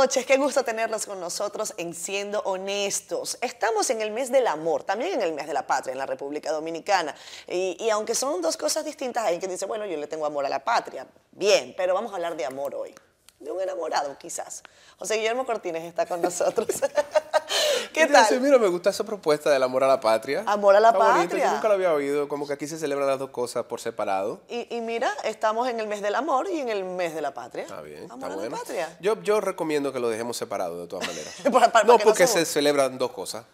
[0.00, 0.24] noches.
[0.24, 3.36] Qué gusto tenerlos con nosotros en Siendo Honestos.
[3.42, 6.06] Estamos en el mes del amor, también en el mes de la patria en la
[6.06, 7.14] República Dominicana.
[7.46, 10.46] Y, y aunque son dos cosas distintas, hay quien dice, bueno, yo le tengo amor
[10.46, 11.06] a la patria.
[11.32, 12.94] Bien, pero vamos a hablar de amor hoy.
[13.40, 14.62] De un enamorado, quizás.
[14.98, 16.68] José Guillermo Cortines está con nosotros.
[17.94, 18.38] ¿Qué tal?
[18.38, 20.44] Mira, me gusta esa propuesta del amor a la patria.
[20.46, 21.46] Amor a la Está bonito, patria.
[21.46, 24.42] Yo nunca lo había oído, como que aquí se celebran las dos cosas por separado.
[24.50, 27.32] Y, y mira, estamos en el mes del amor y en el mes de la
[27.32, 27.62] patria.
[27.64, 28.50] Está bien, Amor está a bueno.
[28.50, 28.96] la patria.
[29.00, 31.34] Yo, yo recomiendo que lo dejemos separado de todas maneras.
[31.50, 33.46] Para- para no, no porque se- se celebran dos cosas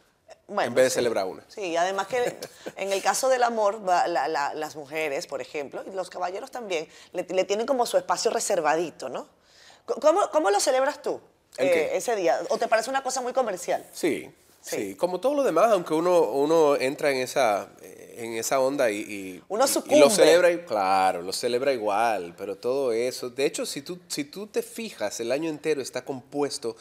[0.49, 0.95] Bueno, en vez de sí.
[0.97, 1.45] celebrar una.
[1.47, 2.37] Sí, además que
[2.77, 6.89] en el caso del amor, la- la- las mujeres, por ejemplo, y los caballeros también,
[7.13, 9.29] le, le tienen como su espacio reservadito, ¿no?
[9.87, 11.21] ¿Cómo, cómo lo celebras tú
[11.57, 12.39] ¿El eh, ese día?
[12.51, 13.85] ¿O te parece una cosa muy comercial?
[13.93, 14.77] Sí, Sí.
[14.77, 18.97] sí, Como todo lo demás, aunque uno, uno entra en esa, en esa onda y,
[18.99, 20.01] y- Uno y sucumbe.
[20.01, 23.31] lo celebra, claro, lo celebra igual, pero todo eso.
[23.31, 26.77] De hecho, si tú, si tú te fijas, el año entero está compuesto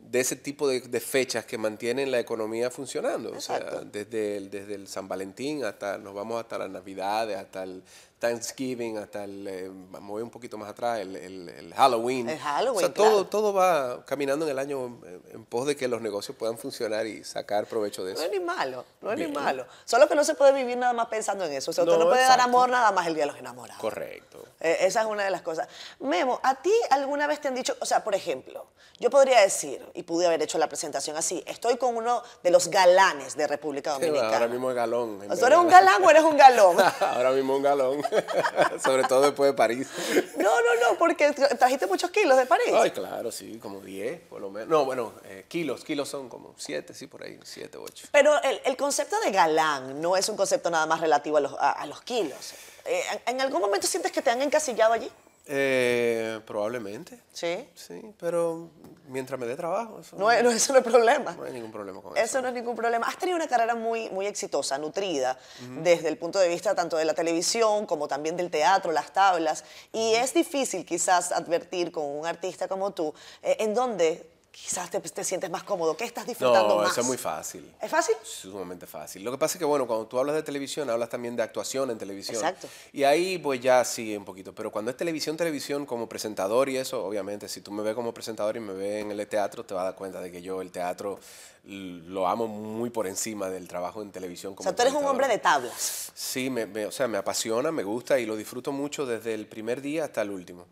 [0.00, 3.30] de ese tipo de, de fechas que mantienen la economía funcionando.
[3.30, 3.84] O sea, Exacto.
[3.84, 7.82] desde el, desde el San Valentín hasta, nos vamos hasta las Navidades, hasta el
[8.18, 12.28] Thanksgiving, hasta el, eh, un poquito más atrás, el, el- el Halloween.
[12.28, 13.10] El Halloween, O sea, claro.
[13.10, 14.98] todo, todo va caminando en el año
[15.32, 18.26] en, pos de que los negocios puedan funcionar y sacar provecho de No eso.
[18.26, 19.66] es ni malo, no es ni malo.
[19.84, 21.70] Solo que no se puede vivir nada más pensando en eso.
[21.70, 23.80] O sea, usted no, No, puede dar amor nada más el día de los enamorados.
[23.80, 24.44] Correcto.
[24.60, 25.68] Eh, esa es una de las cosas.
[26.00, 28.66] Memo, ¿a ti alguna vez te han dicho, o sea, por ejemplo,
[28.98, 32.66] yo podría decir, y pude haber hecho la presentación así, estoy con uno de los
[32.68, 34.32] galanes de República Dominicana.
[34.32, 35.22] ahora mismo es galón.
[35.22, 36.76] en ¿O ¿Tú eres un galán o eres un galón?
[37.00, 38.02] ahora mismo un galón.
[38.82, 39.88] Sobre todo después de París.
[40.36, 42.66] No, no, no, porque tra- trajiste muchos kilos de París.
[42.74, 44.68] Ay, claro, sí, como 10 por lo menos.
[44.68, 48.08] No, bueno, eh, kilos, kilos son como 7, sí, por ahí, 7, 8.
[48.12, 51.52] Pero el, el concepto de galán no es un concepto nada más relativo a los,
[51.58, 52.52] a, a los kilos.
[52.84, 55.10] Eh, ¿en, en algún momento sientes que te han encasillado allí?
[55.50, 57.18] Eh, probablemente.
[57.32, 57.66] Sí.
[57.74, 58.68] Sí, pero
[59.08, 61.32] mientras me dé trabajo, eso No, es- no, eso no es problema.
[61.32, 62.22] no hay ningún problema con eso.
[62.24, 63.06] Eso no es ningún problema.
[63.06, 65.38] Has tenido una carrera muy, muy exitosa, nutrida,
[65.82, 69.64] desde el punto de vista tanto de la televisión como también del teatro, las tablas.
[69.90, 74.28] Y es difícil quizás advertir con un artista como tú eh, en dónde
[74.64, 76.92] quizás te, te sientes más cómodo, qué estás disfrutando No, más.
[76.92, 77.72] eso es muy fácil.
[77.80, 78.14] ¿Es fácil?
[78.22, 79.24] Sumamente fácil.
[79.24, 81.90] Lo que pasa es que, bueno, cuando tú hablas de televisión, hablas también de actuación
[81.90, 82.36] en televisión.
[82.36, 82.68] Exacto.
[82.92, 84.54] Y ahí, pues ya sí, un poquito.
[84.54, 88.12] Pero cuando es televisión, televisión, como presentador y eso, obviamente, si tú me ves como
[88.12, 90.60] presentador y me ves en el teatro, te vas a dar cuenta de que yo
[90.60, 91.18] el teatro
[91.64, 94.52] lo amo muy por encima del trabajo en televisión.
[94.52, 96.10] O Como sea, tú eres un hombre de tablas.
[96.14, 99.46] Sí, me, me- o sea, me apasiona, me gusta y lo disfruto mucho desde el
[99.46, 100.66] primer día hasta el último.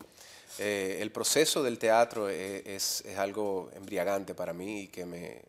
[0.59, 5.41] Eh, el proceso del teatro eh, es, es algo embriagante para mí y que me,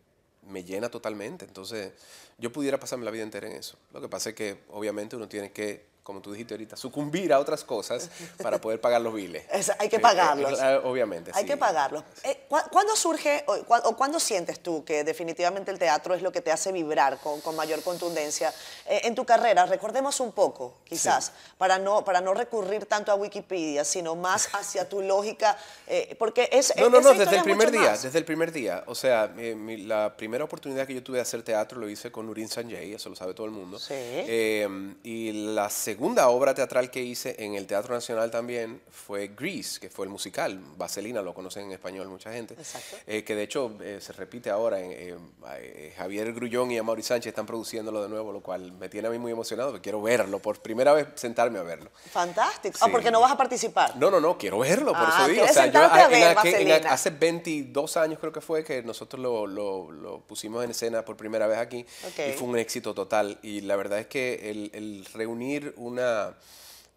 [0.47, 1.45] me llena totalmente.
[1.45, 1.93] Entonces,
[2.37, 3.77] yo pudiera pasarme la vida entera en eso.
[3.93, 7.39] Lo que pasa es que, obviamente, uno tiene que, como tú dijiste ahorita, sucumbir a
[7.39, 8.09] otras cosas
[8.41, 9.43] para poder pagar los biles.
[9.51, 10.59] Es- hay que pagarlos.
[10.83, 11.47] obviamente, Hay sí.
[11.49, 12.03] que pagarlos.
[12.23, 16.31] Eh, ¿cu- ¿Cuándo surge o, o cuándo sientes tú que definitivamente el teatro es lo
[16.31, 18.51] que te hace vibrar con, con mayor contundencia
[18.87, 19.65] eh, en tu carrera?
[19.67, 24.89] Recordemos un poco, quizás, para, no, para no recurrir tanto a Wikipedia, sino más hacia
[24.89, 28.01] tu lógica, eh, porque es No, no, no, desde el primer día, más.
[28.03, 28.83] desde el primer día.
[28.87, 32.11] O sea, eh, mi- la primera oportunidad que yo tuve de hacer teatro lo hice
[32.11, 33.77] con Nurin Sanjay, eso lo sabe todo el mundo.
[33.77, 33.93] Sí.
[33.93, 34.67] Eh,
[35.03, 39.89] y la segunda obra teatral que hice en el Teatro Nacional también fue Grease, que
[39.89, 40.59] fue el musical.
[40.77, 42.53] Vaselina lo conocen en español mucha gente.
[42.53, 42.97] Exacto.
[43.07, 44.79] Eh, que de hecho eh, se repite ahora.
[44.79, 45.15] en- eh,
[45.57, 49.11] eh, Javier Grullón y Amaury Sánchez están produciéndolo de nuevo, lo cual me tiene a
[49.11, 51.89] mí muy emocionado, porque quiero verlo, por primera vez sentarme a verlo.
[52.11, 52.77] Fantástico.
[52.81, 52.91] Ah, Sí.
[52.91, 53.95] porque no vas a participar.
[53.97, 55.43] No, no, no, quiero verlo, por Ah, eso digo.
[55.43, 58.41] O ¿quieres sea, yo a en ver aquel- en a- hace 22 años creo que
[58.41, 62.19] fue que nosotros lo, lo- lo pusimos en escena por primera vez aquí Ok.
[62.29, 63.39] y fue un éxito total.
[63.41, 66.35] Y la verdad es que el, el reunir una,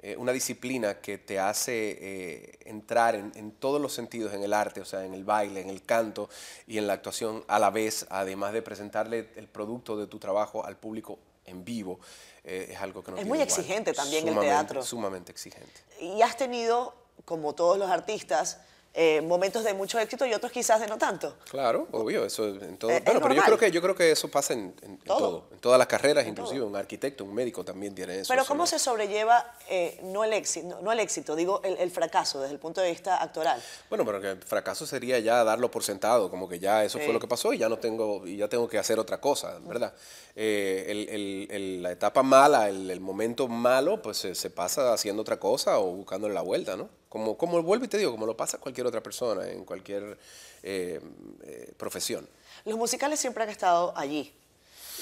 [0.01, 4.53] eh, una disciplina que te hace eh, entrar en, en todos los sentidos, en el
[4.53, 6.29] arte, o sea, en el baile, en el canto
[6.67, 10.65] y en la actuación a la vez, además de presentarle el producto de tu trabajo
[10.65, 11.99] al público en vivo,
[12.45, 13.49] eh, es algo que no Es tiene muy igual.
[13.49, 14.83] exigente también el Sumamente, teatro.
[14.83, 15.81] Sumamente exigente.
[16.01, 16.95] Y has tenido,
[17.25, 18.59] como todos los artistas,
[18.95, 21.35] eh, momentos de mucho éxito y otros quizás de no tanto.
[21.51, 22.91] Claro, obvio, eso en todo.
[22.91, 24.99] Eh, es bueno, pero yo creo que yo creo que eso pasa en, en- en
[24.99, 25.47] Todo.
[25.51, 26.69] en todas las carreras, En inclusive todo.
[26.69, 28.29] un arquitecto, un médico también tiene eso.
[28.29, 31.91] Pero ¿cómo se sobrelleva eh, no, el éxito, no, no el éxito, digo el, el
[31.91, 33.63] fracaso desde el punto de vista actoral?
[33.89, 37.05] Bueno, pero que el fracaso sería ya darlo por sentado, como que ya eso Sí.
[37.05, 39.59] fue lo que pasó y ya no tengo y ya tengo que hacer otra cosa,
[39.61, 39.95] ¿verdad?
[40.37, 45.39] Eh, el- la etapa mala, el, el momento malo, pues se, se pasa haciendo otra
[45.41, 46.89] cosa o buscándole la vuelta, ¿no?
[47.13, 50.17] Como, como vuelvo y te digo, como lo pasa cualquier otra persona en cualquier
[50.63, 50.99] eh,
[51.43, 52.27] eh, profesión.
[52.65, 54.33] Los musicales siempre han estado allí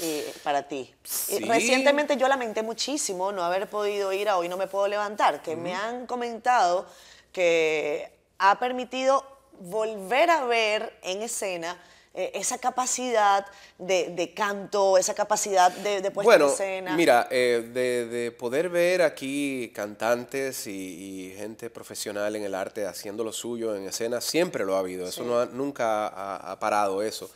[0.01, 0.93] eh, para ti.
[1.05, 1.39] Sí.
[1.45, 5.55] recientemente yo lamenté muchísimo no haber podido ir a Hoy No Me Puedo Levantar, que
[5.55, 6.85] me han comentado
[7.33, 9.25] que ha permitido
[9.61, 11.81] volver a ver en escena
[12.13, 13.47] eh, esa capacidad
[13.79, 16.97] de, canto, esa capacidad de, de puesta bueno, en escena.
[16.97, 23.33] Mira, eh, de, poder ver aquí cantantes y, gente profesional en el arte haciendo lo
[23.33, 25.07] suyo en escena, siempre lo ha habido.
[25.07, 27.31] Eso no nunca ha, parado eso.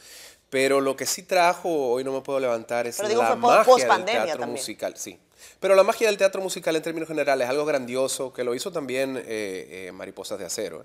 [0.50, 4.47] Pero lo que sí trajo, hoy no me puedo levantar, es la magia del teatro
[4.49, 4.97] musical.
[4.97, 5.19] Sí,
[5.61, 8.73] pero la magia del teatro musical en términos generales es algo grandioso que lo hizo
[8.73, 10.85] también eh, eh, Mariposas de Acero.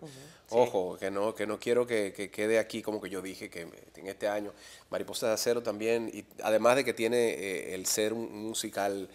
[0.49, 4.07] Ojo, que no, que no quiero que, quede aquí como que yo dije que en
[4.07, 4.53] este año
[4.89, 9.09] Mariposas de Acero también, y además de que tiene eh, el ser un musical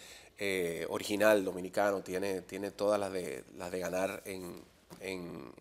[0.89, 4.63] original dominicano, tiene, tiene todas las de, las de ganar en,
[5.01, 5.53] en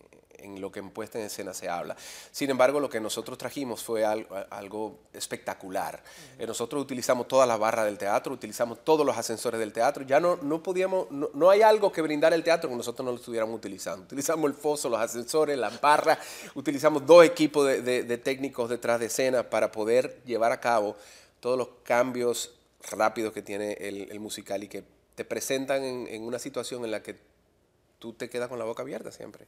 [0.60, 1.96] lo que en puesta en escena se habla.
[2.32, 6.04] Sin embargo, lo que nosotros trajimos fue algo, espectacular.
[6.38, 10.04] Eh, nosotros utilizamos todas las barras del teatro, utilizamos todos los ascensores del teatro.
[10.04, 13.18] Ya no, no podíamos, no, hay algo que brindar el teatro que nosotros no lo
[13.18, 14.06] estuviéramos utilizando.
[14.06, 16.20] Utilizamos el foso, los ascensores, las barras,
[16.56, 20.96] utilizamos dos equipos de, técnicos detrás de escena para poder llevar a cabo
[21.40, 22.54] todos los cambios
[22.92, 24.84] rápidos que tiene el, musical y que
[25.16, 27.16] te presentan en, en una situación en la que
[28.04, 29.46] tú te quedas con la boca abierta siempre.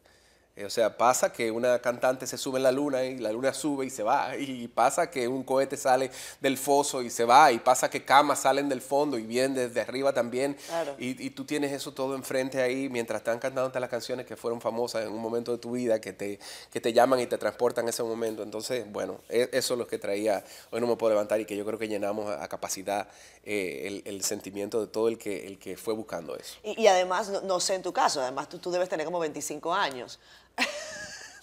[0.56, 3.54] Eh, o sea, pasa que una cantante se sube en la luna y la luna
[3.54, 4.36] sube y se va.
[4.46, 7.52] Y pasa que un cohete sale del foso y se va.
[7.52, 10.56] Y pasa que camas salen del fondo y vienen desde arriba también.
[10.98, 15.06] Y, tú tienes eso todo enfrente ahí mientras están cantando las canciones que fueron famosas
[15.06, 16.40] en un momento de tu vida, que te,
[16.72, 18.44] que te llaman y te transportan a ese momento.
[18.44, 21.56] Entonces, bueno, e, eso es lo que traía Hoy no me puedo levantar y que
[21.56, 23.08] yo creo que llenamos a, capacidad
[23.44, 26.58] eh, el, sentimiento de todo el que, el que fue buscando eso.
[26.63, 30.19] Y, además, no, sé en tu caso, además tú, tú debes tener como 25 años.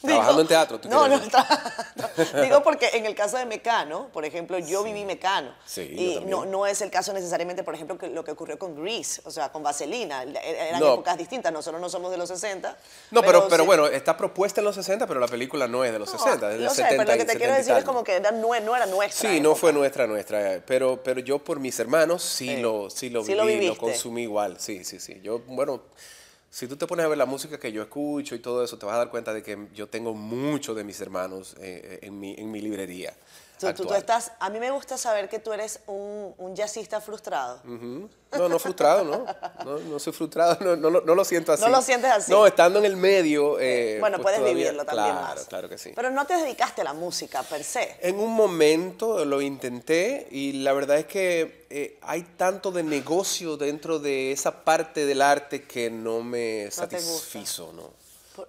[0.03, 0.81] Trabajando en teatro.
[0.89, 1.21] no, no,
[2.43, 5.55] digo porque en el caso de Mecano, por ejemplo, yo viví Mecano.
[5.65, 8.75] Sí, y no, no es el caso necesariamente, por ejemplo, que lo que ocurrió con
[8.75, 10.25] Grease, o sea, con Vaselina.
[10.25, 12.77] Eran épocas distintas, nosotros no somos de los 60.
[13.13, 15.99] No, pero, pero, bueno, está propuesta en los 60, pero la película no es de
[15.99, 17.05] los 60, es de los 70.
[17.05, 19.31] Pero lo que te quiero decir es como que no, era nuestra.
[19.31, 20.61] Sí, no fue nuestra, nuestra.
[20.67, 24.57] Pero, pero yo por mis hermanos sí, lo, sí lo viví, lo consumí igual.
[24.59, 25.21] Sí, sí, sí.
[25.23, 25.83] Yo, bueno
[26.53, 28.85] si tú te pones a ver la música que yo escucho y todo eso, te
[28.85, 32.35] vas a dar cuenta de que yo tengo muchos de mis hermanos eh, en, mi,
[32.37, 33.17] en mi librería.
[33.71, 37.61] Tú, tú, estás, a mí me gusta saber que tú eres un, un jazzista frustrado.
[37.65, 39.25] No, no frustrado, ¿no?
[39.65, 41.63] No, no soy frustrado, no, no, no, lo siento así.
[41.63, 42.33] No lo sientes así.
[42.33, 43.61] No, estando en el medio.
[43.61, 45.15] Eh, bueno, pues puedes vivirlo también.
[45.17, 45.93] Claro, claro que sí.
[45.95, 47.97] Pero no te dedicaste a la música per se.
[48.01, 53.57] En un momento lo intenté y la verdad es que eh, hay tanto de negocio
[53.57, 58.03] dentro de esa parte del arte que no me satisfizo, ¿no?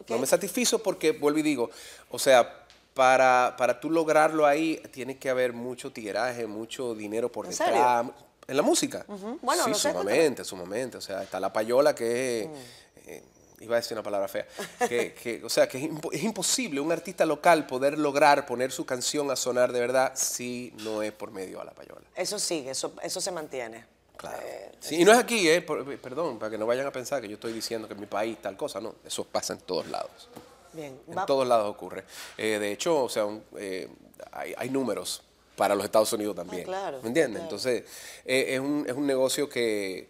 [0.07, 1.69] No me satisfizo porque, vuelvo y digo,
[2.09, 2.62] o sea,
[2.94, 8.06] para, para tú lograrlo ahí, tiene que haber mucho tiraje, mucho dinero por detrás.
[8.48, 9.06] ¿En la música?
[9.42, 10.98] bueno, sí, sumamente, sumamente.
[10.98, 13.10] O sea, está la payola que mm.
[13.10, 13.24] eh,
[13.62, 14.45] iba a decir una palabra fea.
[14.88, 15.78] Que, o sea, que
[16.12, 20.74] es, imposible un artista local poder lograr poner su canción a sonar de verdad si
[20.84, 22.01] no es por medio a la payola.
[22.16, 23.86] Eso sigue, eso, eso se mantiene.
[24.18, 24.38] Claro.
[24.45, 27.28] Eh, sí, y no es aquí, eh, perdón, para que no vayan a pensar que
[27.28, 30.30] yo estoy diciendo que en mi país tal cosa, no, eso pasa en todos lados.
[30.74, 32.04] Bien, en todos lados ocurre.
[32.38, 33.28] Eh, de hecho, o sea,
[33.58, 33.88] eh,
[34.31, 35.21] hay, números
[35.56, 36.64] para los Estados Unidos también.
[36.64, 37.44] Ah, claro, ¿Me entiendes?
[37.44, 37.83] Entonces,
[38.26, 40.09] eh, es, un, es un negocio que,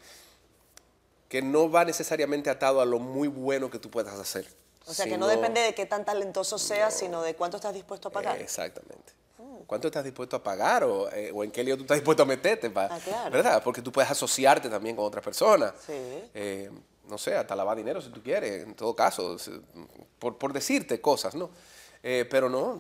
[1.28, 4.48] que no va necesariamente atado a lo muy bueno que tú puedas hacer.
[4.86, 8.10] O sea, que no depende de qué tan talentoso seas, sino de cuánto estás dispuesto
[8.10, 8.42] a pagar.
[8.42, 9.14] exactamente.
[9.38, 9.64] Mm.
[9.66, 12.72] ¿Cuánto estás dispuesto a pagar o, o, en qué lío tú estás dispuesto a meterte?
[12.76, 13.32] ah, claro.
[13.32, 13.62] ¿Verdad?
[13.64, 15.74] Porque tú puedes asociarte también con otras personas.
[15.86, 16.70] Sí
[17.14, 19.38] no sé, hasta lavar dinero si tú quieres, en todo caso,
[20.18, 21.52] por, por decirte cosas, ¿no?
[22.02, 22.80] Eh, pero no,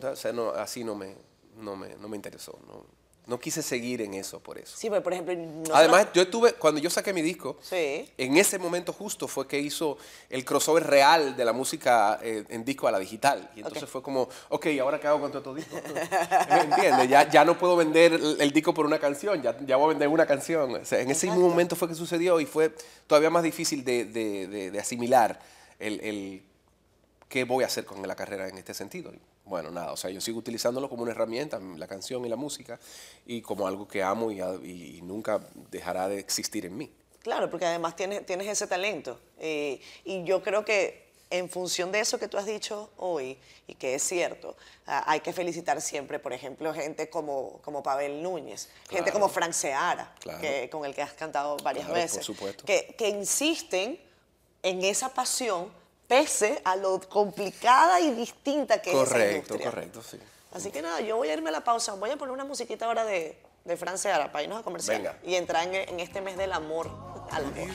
[0.58, 1.16] así no me,
[1.58, 2.84] no me, no me interesó, no,
[3.26, 4.76] no quise seguir en eso por eso.
[4.76, 5.36] Sí, pero por ejemplo...
[5.74, 8.10] Además, yo estuve, cuando yo saqué mi disco, sí.
[8.18, 9.98] en ese momento justo fue que hizo
[10.30, 13.50] el crossover real de la música eh, en disco a la digital.
[13.56, 15.78] Y entonces fue como, ok, ¿ahora qué hago con todo disco?
[16.50, 17.10] ¿Me entiendes?
[17.10, 20.10] Ya, ya no puedo vender el, disco por una canción, ya, ya voy a vender
[20.10, 20.76] una canción.
[20.76, 22.74] O sea, en ese mismo momento fue que sucedió y fue
[23.08, 25.40] todavía más difícil de, de, de, asimilar
[25.80, 26.44] el, el
[27.30, 29.14] qué voy a hacer con la carrera en este sentido
[29.46, 32.80] bueno, nada, o sea, yo sigo utilizándolo como una herramienta, la canción y la música,
[33.26, 36.92] y como algo que amo y, nunca dejará de existir en mí.
[37.22, 39.20] Claro, porque además tienes, tienes ese talento.
[39.40, 43.76] Eh, y yo creo que en función de eso que tú has dicho hoy, y
[43.76, 48.70] que es cierto, ah, hay que felicitar siempre, por ejemplo, gente como, como Pavel Núñez,
[48.90, 52.66] gente como Frank Seara, que, con el que has cantado varias veces, por supuesto.
[52.66, 54.00] Que, que insisten
[54.62, 55.72] en esa pasión
[56.08, 59.66] pese a lo complicada y distinta que es esa industria.
[59.70, 60.18] Correcto, sí.
[60.52, 62.86] Así que nada, yo voy a irme a la pausa, voy a poner una musiquita
[62.86, 66.54] ahora de, de Francia para irnos a comercial y entrar en, en, este mes del
[66.54, 66.92] amor
[67.32, 67.70] al amor.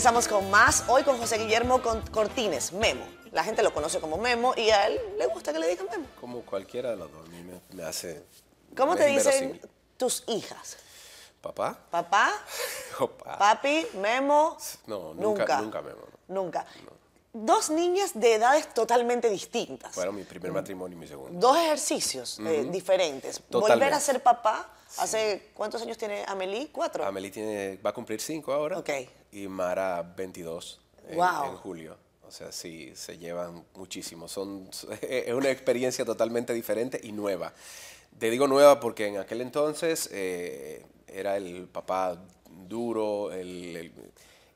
[0.00, 3.04] Regresamos con más, hoy con José Guillermo Cortines, Memo.
[3.32, 6.06] La gente lo conoce como Memo y a él le gusta que le digan Memo.
[6.18, 8.24] Como cualquiera de los dos, a mí me, hace...
[8.74, 9.60] ¿Cómo te dicen
[9.98, 10.78] tus hijas?
[11.42, 11.78] ¿Papá?
[11.90, 12.32] ¿Papá?
[13.38, 13.88] ¿Papi?
[13.98, 14.56] ¿Memo?
[14.86, 16.00] No, nunca, nunca, Memo.
[16.28, 16.64] Nunca.
[17.32, 19.94] Dos niñas de edades totalmente distintas.
[19.94, 21.38] Fueron mi primer matrimonio y mi segundo.
[21.38, 23.40] Dos ejercicios eh, diferentes.
[23.50, 24.68] Volver a ser papá.
[24.98, 26.70] ¿Hace cuántos años tiene Amelie?
[26.72, 27.06] ¿Cuatro?
[27.06, 28.78] Amelie tiene, va a cumplir cinco ahora.
[28.78, 28.90] Ok.
[29.30, 31.96] Y Mara 22 en, en julio.
[32.26, 34.26] O sea, sí, se llevan muchísimo.
[34.28, 34.68] Son,
[35.02, 37.52] es una experiencia totalmente diferente y nueva.
[38.18, 42.20] Te digo nueva porque en aquel entonces eh, era el papá
[42.68, 43.92] duro, el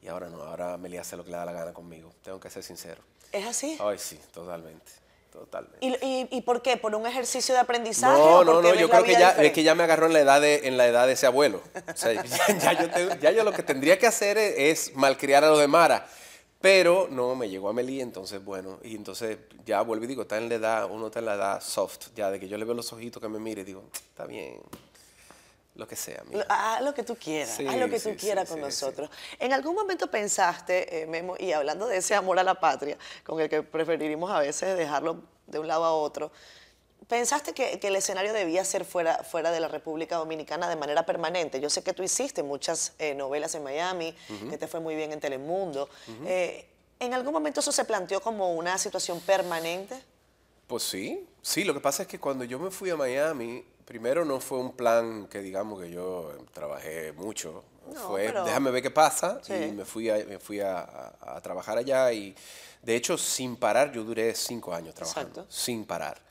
[0.05, 2.13] y ahora no, ahora Meli hace lo que le da la gana conmigo.
[2.23, 3.01] Tengo que ser sincero.
[3.33, 3.79] ¿Es así?
[3.81, 4.93] Ay, sí, totalmente.
[5.33, 5.79] Totalmente.
[5.81, 6.77] ¿Y, y, por qué?
[6.77, 8.21] ¿Por un ejercicio de aprendizaje?
[8.21, 10.41] No, no, no, yo creo que ya, es que ya me agarró en la edad
[10.41, 11.61] de, en la edad de ese abuelo.
[11.75, 12.23] O sea,
[13.21, 16.07] ya, yo lo que tendría que hacer es, malcriar a los de Mara.
[16.61, 20.39] Pero no, me llegó a Meli, entonces bueno, y entonces ya vuelvo y digo, está
[20.39, 22.75] en la edad, uno está en la edad soft, ya de que yo le veo
[22.75, 24.61] los ojitos que me mire y digo, está bien,
[25.75, 26.23] lo que sea.
[26.49, 29.11] Haz lo que tú quieras, haz lo que tú quieras con nosotros.
[29.39, 33.41] ¿En algún momento pensaste, eh, Memo, y hablando de ese amor a la patria, con
[33.41, 36.31] el que preferiríamos a veces dejarlo de un lado a otro,
[37.09, 41.61] ¿pensaste que, el escenario debía ser fuera, fuera de la República Dominicana de manera permanente?
[41.61, 44.15] Yo sé que tú hiciste muchas eh, novelas en Miami,
[44.49, 45.89] que te fue muy bien en Telemundo.
[46.25, 46.69] Eh,
[47.01, 50.01] ¿En algún momento eso se planteó como una situación permanente?
[50.69, 54.25] Pues sí, sí, lo que pasa es que cuando yo me fui a Miami, primero
[54.25, 57.65] no fue un plan que digamos que yo trabajé mucho.
[58.07, 59.41] fue, déjame ver qué pasa.
[59.49, 61.13] Y me fui, a, me fui a,
[61.43, 62.35] trabajar allá y
[62.83, 66.23] de hecho sin parar, yo duré cinco años trabajando, sin parar.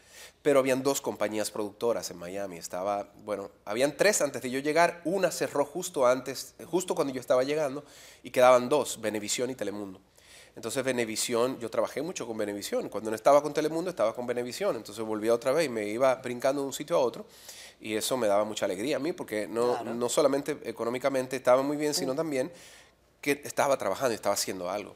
[0.42, 2.58] Pero habían dos compañías productoras en Miami.
[2.58, 5.02] Estaba, bueno, habían tres antes de yo llegar.
[5.06, 7.86] Una cerró justo antes, justo cuando yo estaba llegando,
[8.24, 10.02] y quedaban dos, Venevisión y Telemundo.
[10.56, 12.90] Entonces Venevisión, yo trabajé mucho con Venevisión.
[12.90, 14.76] Cuando no estaba con Telemundo, estaba con Venevisión.
[14.76, 17.26] Entonces volvía otra vez y me iba brincando de un sitio a otro.
[17.82, 21.76] Y eso me daba mucha alegría a mí, porque no, no solamente económicamente estaba muy
[21.76, 22.18] bien, sino mm.
[22.18, 22.52] también
[23.20, 24.96] que estaba trabajando y estaba haciendo algo.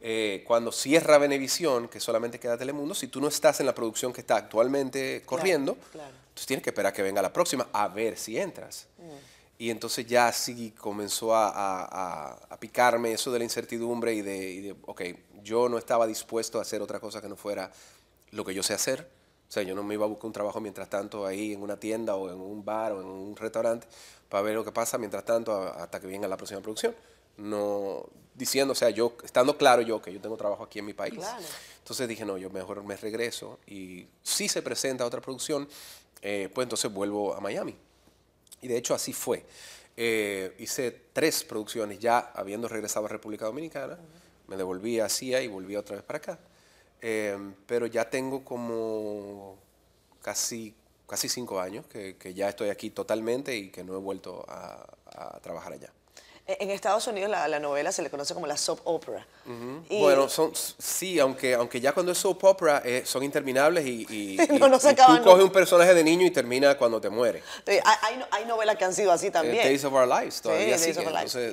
[0.00, 4.12] Eh, cuando cierra Venevisión, que solamente queda Telemundo, si tú no estás en la producción
[4.12, 8.38] que está actualmente corriendo, entonces tienes que esperar que venga la próxima a ver si
[8.38, 8.86] entras.
[8.98, 9.33] Mm.
[9.56, 15.02] Y entonces ya sí comenzó a, picarme eso de la incertidumbre y de, ok,
[15.42, 17.70] yo no estaba dispuesto a hacer otra cosa que no fuera
[18.30, 19.08] lo que yo sé hacer.
[19.48, 21.78] O sea, yo no me iba a buscar un trabajo mientras tanto ahí en una
[21.78, 23.86] tienda o en un bar o en un restaurante
[24.28, 26.94] para ver lo que pasa mientras tanto hasta que venga la próxima producción.
[27.36, 30.94] No diciendo, o sea, yo estando claro yo que yo tengo trabajo aquí en mi
[30.94, 31.20] país.
[31.78, 35.68] Entonces dije, no, yo mejor me regreso y si se presenta otra producción,
[36.22, 37.76] eh, pues entonces vuelvo a Miami.
[38.64, 39.44] Y de hecho así fue.
[39.94, 43.98] Eh, hice tres producciones ya habiendo regresado a República Dominicana.
[44.48, 46.38] Me devolví a CIA y volví otra vez para acá.
[47.02, 49.58] Eh, pero ya tengo como
[50.22, 50.74] casi,
[51.06, 55.38] casi cinco años que, que, ya estoy aquí totalmente y que no he vuelto a
[55.42, 55.92] trabajar allá.
[56.46, 59.26] En Estados Unidos la, novela se le conoce como la soap opera.
[59.88, 64.36] bueno, son, sí, aunque, aunque ya cuando es soap opera eh, son interminables y, y,
[64.58, 67.42] no, no tú coges un personaje de niño y termina cuando te muere.
[67.66, 69.64] hay, hay, novelas que han sido así también.
[69.64, 70.92] Days of Our Lives, todavía sí,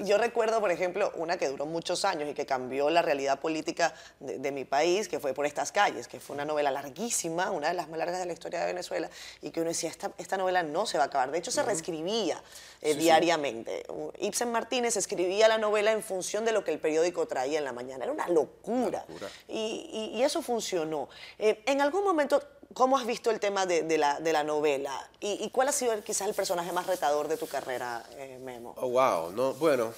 [0.03, 3.93] Yo recuerdo, por ejemplo, una que duró muchos años y que cambió la realidad política
[4.19, 7.75] de, mi país, que fue Por estas calles, que fue una novela larguísima, una de
[7.75, 9.10] las más largas de la historia de Venezuela,
[9.41, 11.31] y que uno decía, esta, esta novela no se va a acabar.
[11.31, 12.43] De hecho, se reescribía
[12.81, 13.85] eh, diariamente.
[14.19, 17.73] Ibsen Martínez escribía la novela en función de lo que el periódico traía en la
[17.73, 18.05] mañana.
[18.05, 19.05] Era una locura.
[19.47, 21.09] Y, eso funcionó.
[21.38, 22.41] Eh, en algún momento,
[22.73, 25.09] ¿cómo has visto el tema de, la, novela?
[25.19, 28.73] ¿Y, cuál ha sido quizás el personaje más retador de tu carrera, eh, Memo?
[28.77, 29.31] Oh, wow.
[29.31, 29.93] No, bueno,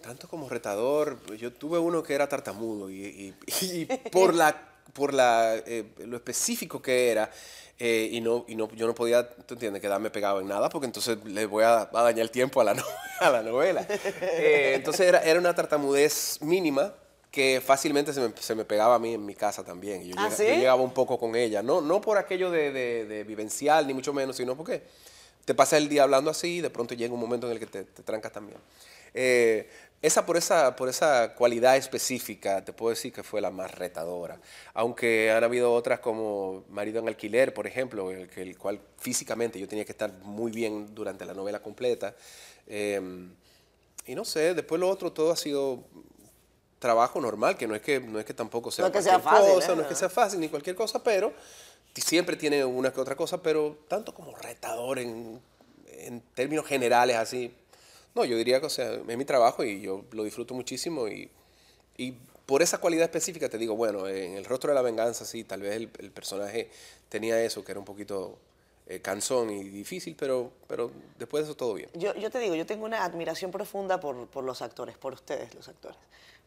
[0.00, 3.34] tanto como retador, yo tuve uno que era tartamudo y,
[4.12, 7.30] por, la, por la, eh, lo específico que era,
[7.78, 10.86] eh, y, no, y no, yo no podía, tú entiendes, quedarme pegado en nada porque
[10.86, 12.84] entonces le voy a, dañar el tiempo a la,
[13.20, 13.86] a la novela.
[13.88, 16.94] Eh, entonces era, era, una tartamudez mínima
[17.30, 20.02] que fácilmente se me, se me, pegaba a mí en mi casa también.
[20.02, 23.86] Y yo, ¿Ah, llegaba, un poco con ella, no, no por aquello de, de, vivencial,
[23.86, 24.82] ni mucho menos, sino porque
[25.44, 27.66] te pasas el día hablando así y de pronto llega un momento en el que
[27.66, 28.58] te, te trancas también.
[29.14, 29.68] Eh,
[30.02, 34.40] esa por, esa por esa cualidad específica, te puedo decir que fue la más retadora.
[34.74, 39.68] Aunque han habido otras como Marido en Alquiler, por ejemplo, el, el cual físicamente yo
[39.68, 42.16] tenía que estar muy bien durante la novela completa.
[42.66, 43.32] Em,
[44.04, 45.84] y no sé, después lo otro todo ha sido
[46.80, 49.54] trabajo normal, que no es que, no es que tampoco sea, no que sea fácil,
[49.54, 51.32] cosa, no es que sea fácil ni cualquier cosa, pero
[51.94, 55.40] siempre tiene una que otra cosa, pero tanto como retador en,
[55.86, 57.54] en términos generales así,
[58.14, 61.30] No, yo diría que es mi trabajo y yo lo disfruto muchísimo y,
[61.96, 62.12] y
[62.46, 65.62] por esa cualidad específica te digo, bueno, en el rostro de la venganza sí, tal
[65.62, 66.70] vez el, el personaje
[67.08, 68.38] tenía eso, que era un poquito
[68.86, 71.88] eh, cansón y difícil, pero, pero después de eso todo bien.
[71.94, 75.54] Yo, yo te digo, yo tengo una admiración profunda por, por los actores, por ustedes
[75.54, 75.96] los actores.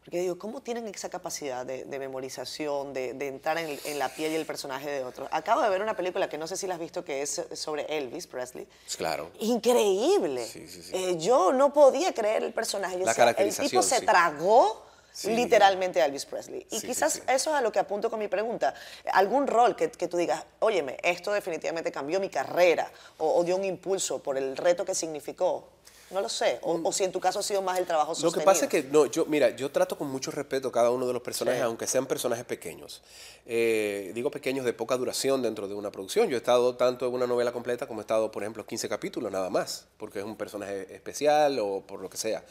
[0.06, 4.08] Porque digo, ¿cómo tienen esa capacidad de, de memorización, de, de entrar en, en, la
[4.08, 5.26] piel y el personaje de otro?
[5.32, 7.86] Acabo de ver una película que no sé si la has visto, que es sobre
[7.88, 8.68] Elvis Presley.
[8.96, 9.32] Claro.
[9.40, 10.46] Increíble.
[10.46, 10.92] Sí, sí, sí.
[10.94, 13.00] Eh, yo no podía creer el personaje.
[13.00, 15.34] Yo La decía, el caracterización, tipo se tragó Sí.
[15.34, 16.66] literalmente a Elvis Presley.
[16.70, 17.22] Y sí, quizás sí.
[17.26, 18.74] eso es a lo que apunto con mi pregunta.
[19.12, 23.56] ¿Algún rol que, que tú digas, óyeme, esto definitivamente cambió mi carrera o, o dio
[23.56, 25.68] un impulso por el reto que significó?
[26.10, 26.60] No lo sé.
[26.62, 28.38] O, o si en tu caso ha sido más el trabajo Lo sostenido.
[28.40, 31.04] que pasa es que, no, yo, mira, yo trato con mucho respeto a cada uno
[31.06, 31.64] de los personajes, Sí.
[31.64, 33.02] aunque sean personajes pequeños.
[33.44, 36.28] Eh, digo pequeños de poca duración dentro de una producción.
[36.28, 39.32] Yo he estado tanto en una novela completa como he estado, por ejemplo, 15 capítulos
[39.32, 42.44] nada más, porque es un personaje especial o por lo que sea.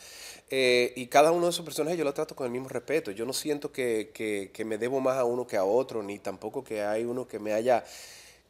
[0.50, 3.12] Eh, y cada uno de esos personajes yo lo trato con el mismo respeto.
[3.12, 6.20] Yo no siento que, que- que me debo más a uno que a otro, ni
[6.20, 7.84] tampoco que hay uno que me haya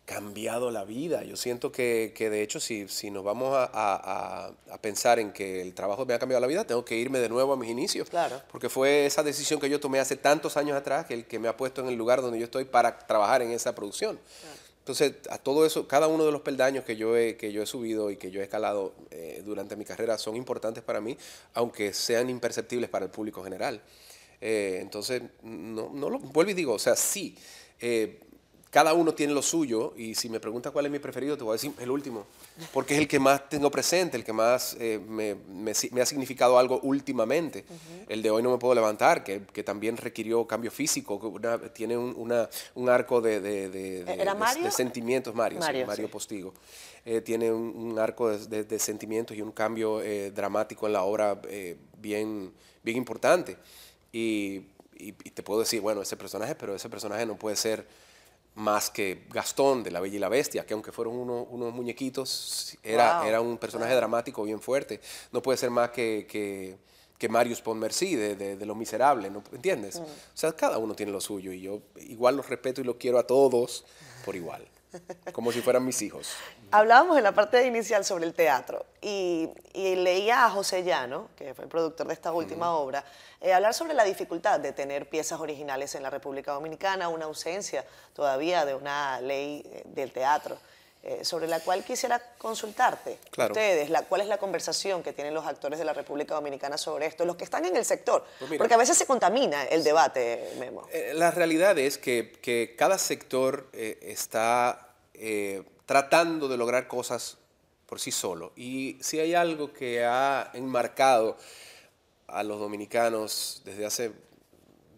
[0.06, 1.24] cambiado la vida.
[1.24, 5.62] Yo siento que, que de hecho si, si nos vamos a, a- pensar en que
[5.62, 8.10] el trabajo me ha cambiado la vida, tengo que irme de nuevo a mis inicios.
[8.10, 8.40] Claro.
[8.52, 11.48] Porque fue esa decisión que yo tomé hace tantos años atrás que el que me
[11.48, 14.20] ha puesto en el lugar donde yo estoy para trabajar en esa producción.
[14.80, 17.66] Entonces, a todo eso, cada uno de los peldaños que yo he, que yo he
[17.66, 21.18] subido y que yo he escalado eh, durante mi carrera son importantes para mí,
[21.56, 23.82] aunque sean imperceptibles para el público general.
[24.42, 27.36] Eh, entonces, no, no lo vuelvo y digo, o sea, sí,
[27.82, 28.20] eh,
[28.75, 31.51] cada uno tiene lo suyo y si me preguntas cuál es mi preferido, te voy
[31.51, 32.25] a decir el último,
[32.74, 36.02] porque es el que más tengo presente, el que más eh, me, me si- me
[36.02, 37.63] ha significado algo últimamente.
[38.10, 41.58] El de hoy no me puedo levantar, que, que también requirió cambio físico, que una-
[41.71, 43.69] tiene un, una- un arco de, de-
[44.76, 46.12] sentimientos, Mario, sí, Mario, sí.
[46.12, 46.54] Postigo.
[47.06, 51.39] Eh, tiene un, un arco de, sentimientos y un cambio eh, dramático en la obra
[51.47, 52.52] eh, bien,
[52.84, 53.56] bien importante.
[54.12, 54.63] Y,
[54.97, 57.88] y- y te puedo decir, bueno, ese personaje, pero ese personaje no puede ser
[58.56, 62.78] más que Gastón de La Bella y la Bestia, que aunque fueron uno- unos muñequitos,
[62.84, 63.28] era, Wow.
[63.28, 65.02] era un personaje dramático bien fuerte.
[65.32, 66.78] No puede ser más que, que,
[67.18, 69.44] que Marius Pontmercy de, de, de Los Miserables, ¿no?
[69.52, 69.98] ¿entiendes?
[69.98, 73.20] O sea, cada uno tiene lo suyo y yo igual los respeto y los quiero
[73.20, 73.84] a todos
[74.24, 74.65] por igual,
[75.31, 76.29] como si fueran mis hijos.
[76.71, 81.53] Hablábamos en la parte inicial sobre el teatro y, y leía a José Llano, que
[81.53, 83.03] fue el productor de esta última obra,
[83.41, 87.86] eh, hablar sobre la dificultad de tener piezas originales en la República Dominicana, una ausencia
[88.13, 90.58] todavía de una ley eh, del teatro,
[91.03, 93.19] eh, sobre la cual quisiera consultarte.
[93.29, 93.51] Claro.
[93.53, 97.05] Ustedes, la, ¿cuál es la conversación que tienen los actores de la República Dominicana sobre
[97.05, 97.25] esto?
[97.25, 98.58] Los que están en el sector, Pues mira.
[98.60, 100.88] porque a veces se contamina el debate, Memo.
[100.91, 104.85] Eh, La realidad es que, que cada sector eh, está
[105.19, 107.38] eh, tratando de lograr cosas
[107.86, 108.51] por sí solo.
[108.56, 111.38] Y si hay algo que ha enmarcado
[112.28, 114.12] a los dominicanos desde hace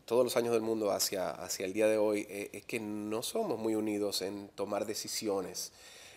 [0.05, 3.21] todos los años del mundo hacia, hacia el día de hoy, eh, es que no
[3.23, 5.73] somos muy unidos en tomar decisiones,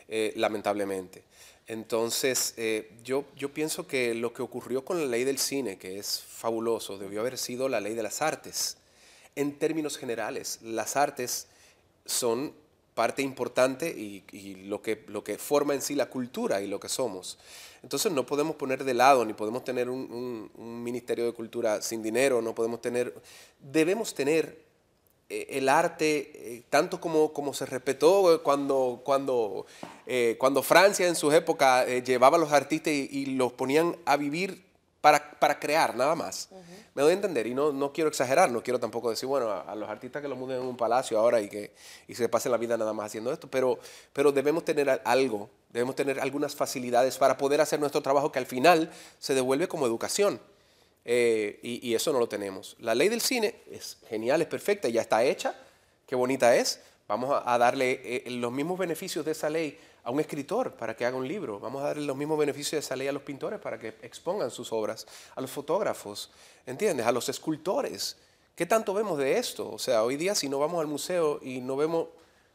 [0.08, 1.24] eh, lamentablemente.
[1.66, 2.56] Entonces,
[3.04, 6.98] yo, yo pienso que lo que ocurrió con la ley del cine, que es fabuloso,
[6.98, 8.76] debió haber sido la ley de las artes.
[9.36, 11.46] En términos generales, las artes
[12.06, 12.52] son
[13.00, 16.90] parte importante y, lo, que, lo que forma en sí la cultura y lo que
[16.90, 17.38] somos.
[17.82, 22.42] Entonces no podemos poner de lado, ni podemos tener un, Ministerio de Cultura sin dinero,
[22.42, 23.14] no podemos tener,
[23.58, 24.66] debemos tener
[25.30, 29.64] eh, el arte, eh, tanto como, como se respetó eh, cuando, cuando,
[30.36, 34.62] cuando Francia en su época llevaba a los artistas y los ponían a vivir
[35.00, 36.48] para, para crear, nada más.
[36.94, 39.60] Me doy a entender, y no, no quiero exagerar, no quiero tampoco decir, bueno, a,
[39.62, 41.72] a los artistas que los muden en un palacio ahora y que
[42.08, 43.78] y se pasen la vida nada más haciendo esto, pero,
[44.12, 48.46] pero debemos tener algo, debemos tener algunas facilidades para poder hacer nuestro trabajo que al
[48.46, 50.40] final se devuelve como educación.
[51.06, 52.76] Eh, y, y eso no lo tenemos.
[52.78, 55.54] La ley del cine es genial, es perfecta, ya está hecha,
[56.06, 56.80] qué bonita es.
[57.08, 60.96] Vamos a, a darle eh, los mismos beneficios de esa ley a un escritor para
[60.96, 61.60] que haga un libro.
[61.60, 64.50] Vamos a darle los mismos beneficios de esa ley a los pintores para que expongan
[64.50, 66.30] sus obras, a los fotógrafos,
[66.66, 67.06] ¿entiendes?
[67.06, 68.16] A los escultores.
[68.54, 69.70] ¿Qué tanto vemos de esto?
[69.70, 72.08] O sea, hoy día si no vamos al museo y no vemos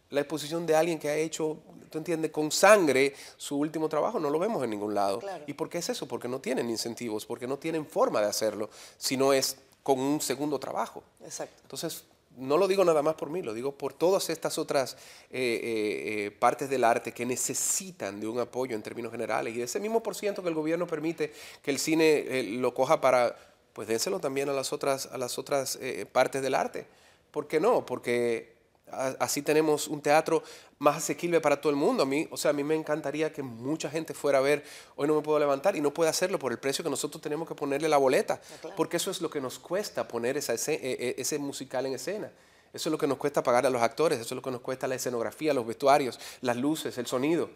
[0.10, 1.58] la exposición de alguien que ha hecho,
[1.90, 5.20] tú entiendes, con sangre su último trabajo, no lo vemos en ningún lado.
[5.20, 5.44] Claro.
[5.48, 6.08] ¿Y por qué es eso?
[6.08, 10.22] Porque no tienen incentivos, porque no tienen forma de hacerlo, si no es con un
[10.22, 11.04] segundo trabajo.
[11.24, 11.62] Exacto.
[11.64, 12.06] Entonces,
[12.38, 14.94] no lo digo nada más por mí, lo digo por todas estas otras
[15.32, 19.56] eh, eh, eh, partes del arte que necesitan de un apoyo en términos generales.
[19.56, 23.36] Y ese mismo por ciento que el gobierno permite que el cine lo coja para,
[23.74, 25.80] pues dénselo también a las otras, a las otras
[26.12, 26.86] partes del arte.
[27.32, 27.86] ¿Por qué no?
[27.86, 28.55] Porque
[28.92, 30.44] Así tenemos un teatro
[30.78, 32.04] más asequible para todo el mundo.
[32.04, 34.64] A mí, o sea, a mí me encantaría que mucha gente fuera a ver
[34.96, 37.48] Hoy no me puedo levantar y no puede hacerlo por el precio que nosotros tenemos
[37.48, 40.58] que ponerle la boleta, ah, porque eso es lo que nos cuesta poner esa e,
[40.68, 42.32] e, ese musical en escena.
[42.74, 44.62] Eso es lo que nos cuesta pagar a los actores, eso es lo que nos
[44.62, 47.50] cuesta la escenografía, los vestuarios, las luces, el sonido.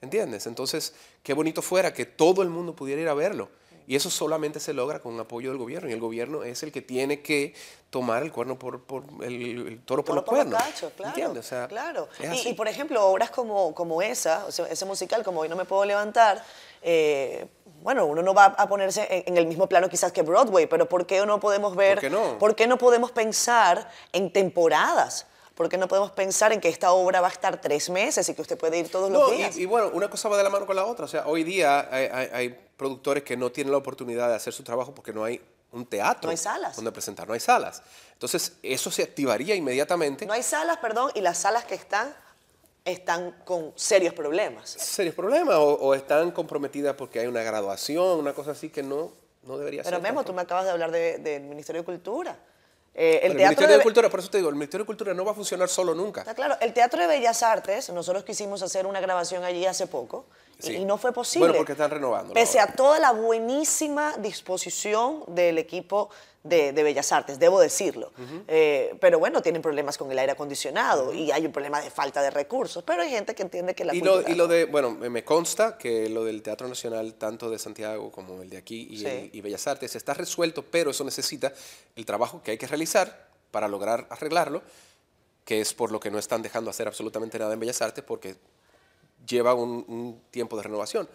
[0.00, 0.46] ¿Entiendes?
[0.46, 3.48] Entonces, qué bonito fuera que todo el mundo pudiera ir a verlo.
[3.88, 5.88] Y eso solamente se logra con apoyo del gobierno.
[5.88, 7.54] Y el gobierno es el que tiene que
[7.88, 10.60] tomar el cuerno por, por el, toro por los cuernos.
[10.62, 11.54] claro, ¿Entiendes?
[11.68, 12.08] claro.
[12.44, 16.44] Y, por ejemplo, obras como, como esa, ese musical, como Hoy no me puedo levantar,
[16.82, 17.46] eh,
[17.82, 21.06] bueno, uno no va a ponerse en, el mismo plano quizás que Broadway, pero ¿por
[21.06, 25.26] qué no podemos ver, ¿Por qué no, ¿por qué no podemos pensar en temporadas?
[25.54, 28.34] ¿Por qué no podemos pensar en que esta obra va a estar tres meses y
[28.34, 29.56] que usted puede ir todos los días?
[29.56, 31.06] Y, bueno, una cosa va de la mano con la otra.
[31.06, 34.94] O sea, hoy día hay, productores que no tienen la oportunidad de hacer su trabajo
[34.94, 36.28] porque no hay un teatro.
[36.28, 36.76] No hay salas.
[36.76, 37.82] Donde presentar, no hay salas.
[38.14, 40.24] Entonces, eso se activaría inmediatamente.
[40.24, 42.14] No hay salas, perdón, y las salas que están
[42.84, 44.70] están con serios problemas.
[44.70, 49.12] Serios problemas o, están comprometidas porque hay una graduación, una cosa así que no,
[49.42, 49.92] no debería ser.
[49.92, 52.38] Pero Memo, tú me acabas de hablar del Ministerio de Cultura.
[52.94, 55.32] Eh, el, Ministerio de, Cultura, por eso te digo, el Ministerio de Cultura no va
[55.32, 56.22] a funcionar solo nunca.
[56.22, 60.24] Está claro, el Teatro de Bellas Artes, nosotros quisimos hacer una grabación allí hace poco
[60.62, 61.48] y no fue posible.
[61.48, 62.34] Bueno, porque están renovando.
[62.34, 66.10] Pese a toda la buenísima disposición del equipo
[66.42, 68.12] de, Bellas Artes, debo decirlo.
[68.46, 72.22] Eh, pero bueno, tienen problemas con el aire acondicionado y hay un problema de falta
[72.22, 74.90] de recursos, pero hay gente que entiende que la y Lo, y lo de, bueno,
[74.90, 78.88] me consta que lo del Teatro Nacional, tanto de Santiago como el de aquí
[79.32, 81.52] y, Bellas Artes, está resuelto, pero eso necesita
[81.96, 84.62] el trabajo que hay que realizar para lograr arreglarlo,
[85.44, 88.36] que es por lo que no están dejando hacer absolutamente nada en Bellas Artes, porque
[89.28, 91.08] lleva un tiempo de renovación.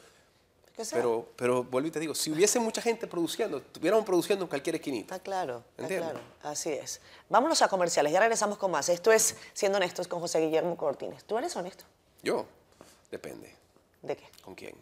[0.91, 4.75] Pero, pero vuelvo y te digo, si hubiese mucha gente produciendo, estuviéramos produciendo en cualquier
[4.75, 5.15] esquinita.
[5.15, 6.19] Está claro, está claro.
[6.41, 6.99] Así es.
[7.29, 8.89] Vámonos a comerciales, ya regresamos con más.
[8.89, 11.25] Esto es Siendo Honestos con José Guillermo Cortines.
[11.25, 11.85] ¿Tú eres honesto?
[12.23, 12.47] Yo,
[13.11, 13.55] depende.
[14.01, 14.27] ¿De qué?
[14.43, 14.75] ¿Con quién?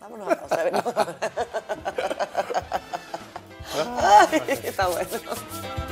[0.00, 0.64] Vámonos a pausa.
[4.48, 5.91] está bueno.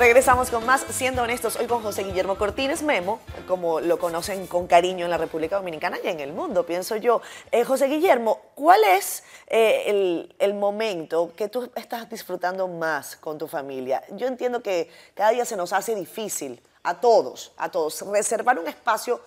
[0.00, 4.66] Regresamos con más, siendo honestos, hoy con José Guillermo Cortines Memo, como lo conocen con
[4.66, 7.20] cariño en la República Dominicana y en el mundo, pienso yo.
[7.52, 13.46] Eh, José Guillermo, ¿cuál es eh, el, momento que tú estás disfrutando más con tu
[13.46, 14.02] familia?
[14.12, 18.68] Yo entiendo que cada día se nos hace difícil a todos, a todos, reservar un
[18.68, 19.20] espacio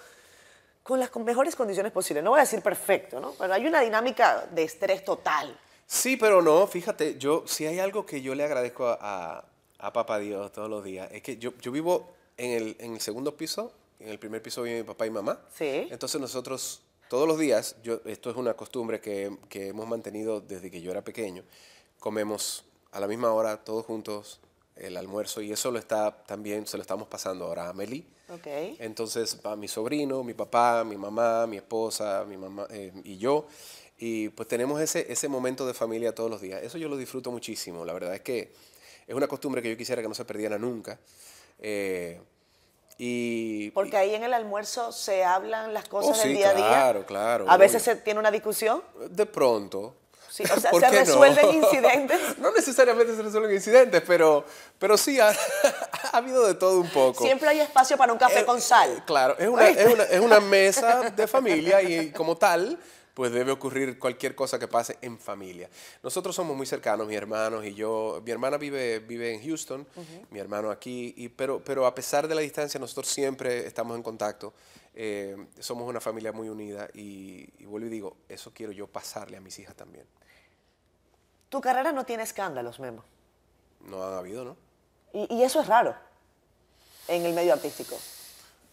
[0.81, 2.23] con las mejores condiciones posibles.
[2.23, 3.33] No voy a decir perfecto, ¿no?
[3.37, 5.55] Pero hay una dinámica de estrés total.
[5.85, 9.52] Sí, pero no, fíjate, yo si hay algo que yo le agradezco a a
[9.91, 11.09] papá Dios todos los días.
[11.11, 14.61] Es que yo, yo vivo en el, en el segundo piso, en el primer piso
[14.61, 15.41] vive mi papá y mamá.
[15.53, 15.87] Sí.
[15.89, 20.71] Entonces nosotros todos los días, yo, esto es una costumbre que, que, hemos mantenido desde
[20.71, 21.43] que yo era pequeño,
[21.99, 24.39] comemos a la misma hora todos juntos
[24.75, 28.05] el almuerzo y eso lo está también, se lo estamos pasando ahora a Meli.
[28.29, 28.77] Okay.
[28.79, 33.45] Entonces va mi sobrino, mi papá, mi mamá, mi esposa, mi mamá eh, y yo.
[33.99, 36.63] Y pues tenemos ese, ese momento de familia todos los días.
[36.63, 37.85] Eso yo lo disfruto muchísimo.
[37.85, 38.51] La verdad es que
[39.07, 40.99] es una costumbre que yo quisiera que no se perdiera nunca.
[41.59, 42.21] Eh,
[42.97, 46.67] y, Porque ahí en el almuerzo se hablan las cosas oh, del día a día.
[46.67, 47.45] Claro, claro.
[47.49, 48.83] A veces se tiene una discusión.
[49.09, 49.95] De pronto.
[50.29, 52.37] Sí, o sea, se resuelven incidentes.
[52.39, 54.45] No necesariamente se resuelven incidentes, pero,
[54.79, 55.33] pero sí ha,
[56.11, 57.23] habido de todo un poco.
[57.23, 59.03] Siempre hay espacio para un café eh, con sal.
[59.05, 62.79] Claro, es una, es una, es una mesa de familia y como tal
[63.13, 65.69] pues debe ocurrir cualquier cosa que pase en familia.
[66.01, 68.21] Nosotros somos muy cercanos, mi hermano y yo.
[68.25, 69.87] Mi hermana vive, vive en Houston,
[70.31, 74.03] mi hermano aquí, y, pero, pero a pesar de la distancia, nosotros siempre estamos en
[74.03, 74.53] contacto.
[74.95, 79.41] Eh, somos una familia muy unida y, vuelvo y digo, eso quiero yo pasarle a
[79.41, 80.05] mis hijas también.
[81.49, 83.03] Tu carrera no tiene escándalos, Memo.
[83.81, 84.57] No han habido, ¿no?
[85.13, 85.95] Y, y eso es raro
[87.07, 87.95] en el medio artístico.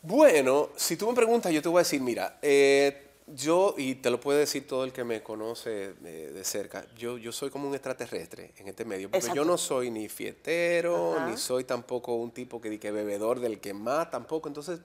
[0.03, 4.11] Bueno, si tú me preguntas, yo te voy a decir, mira, eh, yo, y te
[4.11, 7.75] lo puede decir todo el que me conoce de, cerca, yo, yo soy como un
[7.75, 12.61] extraterrestre en este medio, porque yo no soy ni fietero, ni soy tampoco un tipo
[12.61, 14.49] que, que bebedor del que más, tampoco.
[14.49, 14.81] Entonces,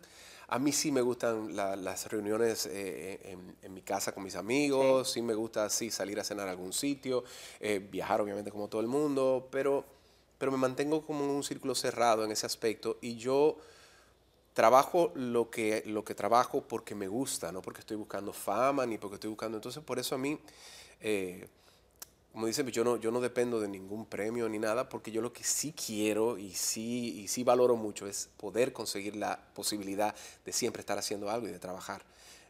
[0.47, 5.21] a mí sí me gustan las reuniones eh, en, mi casa con mis amigos, sí,
[5.21, 7.23] me gusta sí, salir a cenar a algún sitio,
[7.59, 9.83] eh, viajar obviamente como todo el mundo, pero,
[10.37, 13.57] pero me mantengo como en un círculo cerrado en ese aspecto y yo
[14.55, 18.97] trabajo lo que, lo que trabajo porque me gusta, no porque estoy buscando fama ni
[18.97, 19.57] porque estoy buscando.
[19.57, 20.39] Entonces, por eso a mí,
[21.01, 21.49] eh,
[22.31, 25.33] como dicen, yo no, yo no dependo de ningún premio ni nada, porque yo lo
[25.33, 30.15] que sí quiero y sí, y sí valoro mucho es poder conseguir la posibilidad
[30.45, 32.05] de siempre estar haciendo algo y de trabajar.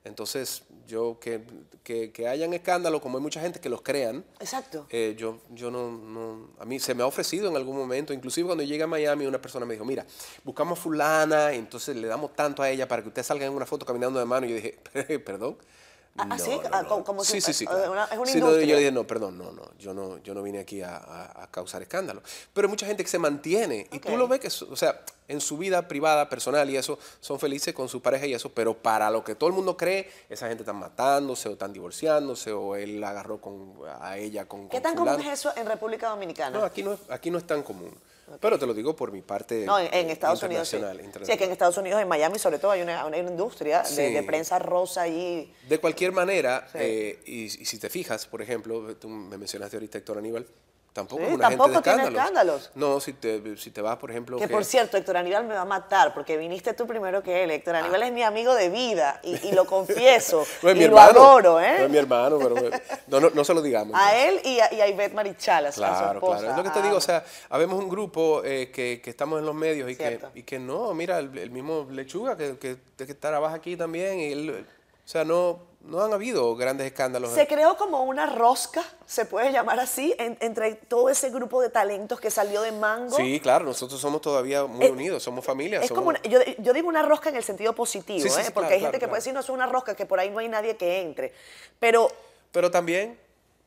[0.05, 1.41] Entonces, yo, que,
[1.83, 4.85] que, que hayan escándalos, como hay mucha gente que los crean, Exacto.
[4.91, 8.45] eh, yo, yo no, no- a mí se me ha ofrecido en algún momento, inclusive
[8.45, 10.05] cuando llegué a Miami, una persona me dijo, mira,
[10.43, 13.85] buscamos fulana, entonces le damos tanto a ella para que usted salga en una foto
[13.85, 14.45] caminando de mano.
[14.45, 14.79] Y yo dije,
[15.25, 15.57] perdón.
[16.17, 17.91] Ah, ah, sí, ah, como- como sí, si- sí, sí, claro.
[17.91, 20.41] una- es una Sí, no, yo dije, no, perdón, no, no, yo no, yo no
[20.43, 22.21] vine aquí a, a- a causar escándalo.
[22.53, 25.41] Pero hay mucha gente que se mantiene y tú lo ves que, o sea, en
[25.41, 29.09] su vida privada, personal y eso, son felices con su pareja y eso, pero para
[29.11, 33.01] lo que todo el mundo cree, esa gente está matándose o están divorciándose o él
[33.01, 36.57] la agarró con, a ella con ¿Qué con tan común es eso en República Dominicana?
[36.59, 37.93] No, aquí no, aquí no es tan común.
[38.41, 40.77] Pero te lo digo por mi parte No, en, en Estados Unidos sí.
[40.77, 40.97] internacional.
[40.97, 41.37] Sí, es internacional.
[41.37, 44.13] que en Estados Unidos, en Miami sobre todo, hay una, una industria de, Sí.
[44.13, 45.53] de prensa rosa allí.
[45.69, 46.77] De cualquier manera, Sí.
[46.81, 50.45] eh, y, y si te fijas, por ejemplo, tú me mencionaste ahorita Héctor Aníbal,
[50.95, 52.61] tampoco Sí, es una tampoco gente de tiene escándalos.
[52.63, 52.71] escándalos.
[52.75, 54.37] No, si te, si te vas, por ejemplo...
[54.37, 57.51] Que por cierto, Héctor Aníbal me va a matar porque viniste tú primero que él.
[57.51, 60.45] Héctor Aníbal es mi amigo de vida y, y lo confieso.
[60.63, 61.19] No es y mi lo hermano.
[61.19, 61.75] adoro, ¿eh?
[61.79, 62.55] No es mi hermano, pero
[63.07, 63.93] no, no, no se lo digamos.
[63.99, 66.39] A él y a, y a Ivette Marichal, a su, a su Claro, esposa.
[66.39, 66.51] claro.
[66.53, 69.37] Es lo que te Ah, digo, o sea, habemos un grupo eh, que, que estamos
[69.39, 72.77] en los medios y que, y que no, mira, el, el mismo Lechuga que, que,
[72.97, 74.65] que trabaja aquí también, y él,
[75.05, 77.31] o sea, no, no han habido grandes escándalos.
[77.31, 81.69] Se creó como una rosca, se puede llamar así, en- entre todo ese grupo de
[81.69, 83.15] talentos que salió de Mango.
[83.15, 85.79] Sí, claro, nosotros somos todavía muy Eh, unidos, somos familia.
[85.81, 88.41] Es somos- como una- yo, yo digo una rosca en el sentido positivo, Sí, sí,
[88.41, 88.43] ¿eh?
[88.45, 89.09] sí, porque claro, hay gente claro, que claro.
[89.11, 91.33] puede decir, no, es una rosca, que por ahí no hay nadie que entre.
[91.79, 92.09] Pero,
[92.51, 93.19] Pero también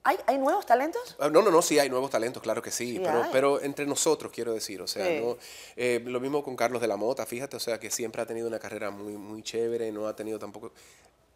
[0.03, 1.15] ¿hay, hay nuevos talentos?
[1.21, 4.33] Ah, No, no, no, sí hay nuevos talentos, claro que sí, pero, pero entre nosotros
[4.33, 5.37] quiero decir, o sea, no,
[5.77, 8.49] eh, lo mismo con Carlos de la Mota, fíjate, o sea, que siempre ha tenido
[8.49, 10.73] una carrera muy, muy chévere, no ha tenido tampoco,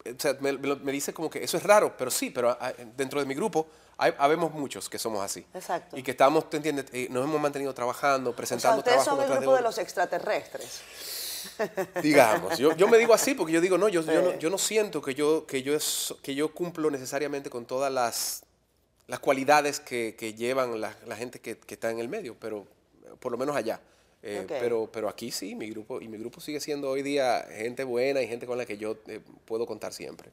[0.04, 3.20] o sea, me, me dice como que eso es raro, pero sí, pero ah, dentro
[3.20, 3.66] de mi grupo
[3.98, 5.46] hay, habemos muchos que somos así.
[5.54, 5.96] Exacto.
[5.96, 6.86] Y que estamos, ¿te entiendes?
[6.92, 9.62] Eh, nos hemos mantenido trabajando, O sea, presentando ustedes son el grupo de otro.
[9.62, 10.80] los extraterrestres.
[12.02, 14.18] Digamos, yo, yo me digo así porque yo digo, no, yo, yo, Sí.
[14.32, 17.92] no, yo no siento que yo, que, yo es- que yo cumplo necesariamente con todas
[17.92, 18.44] las,
[19.08, 22.66] las cualidades que, que llevan la, la gente que, que está en el medio, pero
[23.20, 23.80] por lo menos allá.
[24.24, 27.82] Eh, pero, pero aquí sí, mi grupo, y mi grupo sigue siendo hoy día gente
[27.82, 30.30] buena y gente con la que yo eh, puedo contar siempre.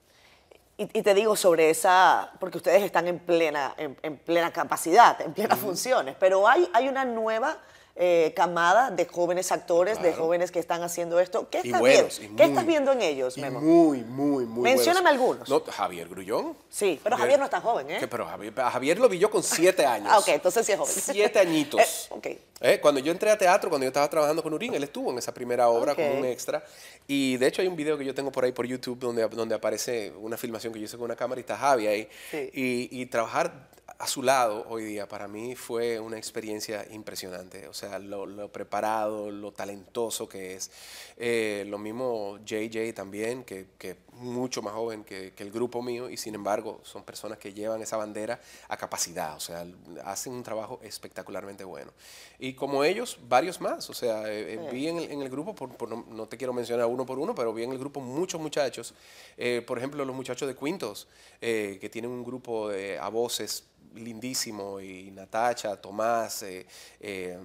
[0.77, 5.19] Y, y te digo sobre esa, porque ustedes están en plena, en, en plena capacidad,
[5.21, 7.59] en plenas funciones, pero hay, hay una nueva
[8.01, 11.49] eh, camada de jóvenes actores, de jóvenes que están haciendo esto.
[11.49, 12.33] ¿Qué Y estás, buenos, viendo?
[12.33, 13.59] y ¿Qué muy- estás viendo en ellos, Y Memo?
[13.59, 15.47] muy, muy, muy Mencióname buenos.
[15.47, 15.49] algunos.
[15.67, 16.55] No, Javier Grullón.
[16.69, 18.07] Sí, pero Javier no es tan joven, ¿eh?
[18.09, 20.07] pero Javier, lo vi yo con siete años.
[20.11, 20.93] Ah, ok, entonces sí es joven.
[20.95, 21.81] Siete añitos.
[21.81, 22.27] Eh, ok.
[22.61, 25.17] Eh, Cuando yo entré a teatro, cuando yo estaba trabajando con Urín, él estuvo en
[25.17, 26.63] esa primera obra como un extra.
[27.05, 29.55] Y de hecho hay un video que yo tengo por ahí por YouTube donde, donde
[29.55, 32.09] aparece una filmación que yo hice con una cámara y está Javi ahí.
[32.31, 32.49] Sí.
[32.53, 37.67] Y, y trabajar a su lado hoy día para mí fue una experiencia impresionante.
[37.67, 40.71] O sea, lo, lo preparado, lo talentoso que es.
[41.17, 46.09] Eh, lo mismo JJ también, que, que mucho más joven que, que el grupo mío
[46.09, 49.35] y sin embargo son personas que llevan esa bandera a capacidad.
[49.35, 49.65] O sea,
[50.03, 51.91] hacen un trabajo espectacularmente bueno.
[52.37, 53.89] Y como ellos, varios más.
[53.89, 56.37] O sea, eh, eh, vi en el, en el grupo, por, por no, no te
[56.37, 58.93] quiero mencionar uno por uno, pero vi en el grupo muchos muchachos.
[59.37, 61.07] Eh, por ejemplo, los muchachos de Quintos,
[61.39, 63.63] que tienen un grupo de, a voces
[63.95, 66.65] lindísimo, y Natacha, Tomás, eh,
[66.99, 67.37] eh,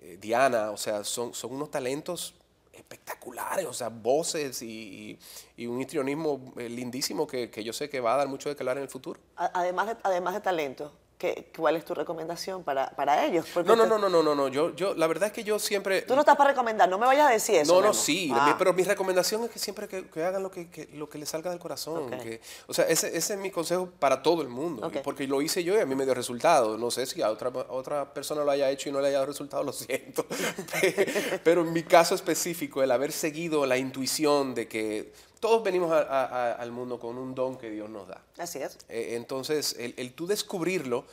[0.00, 2.34] eh, Diana, o sea, son, son unos talentos
[2.72, 5.18] espectaculares, o sea, voces y,
[5.56, 8.56] y- un histrionismo eh, lindísimo que, que yo sé que va a dar mucho de
[8.56, 9.20] que hablar en el futuro.
[9.36, 10.92] Además de, además de talento,
[11.24, 13.46] ¿qué, ¿cuál es tu recomendación para, para ellos?
[13.54, 15.58] Porque No, no, no, no, no, no, no, yo, yo, la verdad es que yo
[15.58, 16.02] siempre...
[16.02, 17.72] Tú no estás para recomendar, no me vayas a decir eso.
[17.72, 17.94] No, no, Memo.
[17.94, 18.54] sí, Ah.
[18.58, 21.28] pero mi recomendación es que siempre que, que hagan lo que, que- lo que les
[21.28, 22.10] salga del corazón.
[22.10, 25.64] Que- o sea, ese, ese es mi consejo para todo el mundo, porque lo hice
[25.64, 26.76] yo y a mí me dio resultado.
[26.76, 29.16] No sé si a otra, a otra persona lo haya hecho y no le haya
[29.18, 30.26] dado resultado, lo siento.
[31.44, 35.12] pero en mi caso específico, el haber seguido la intuición de que
[35.44, 38.22] todos venimos a- a- a- al mundo con un don que Dios nos da.
[38.38, 38.78] Así es.
[38.88, 41.04] Eh, entonces, el, el tú descubrirlo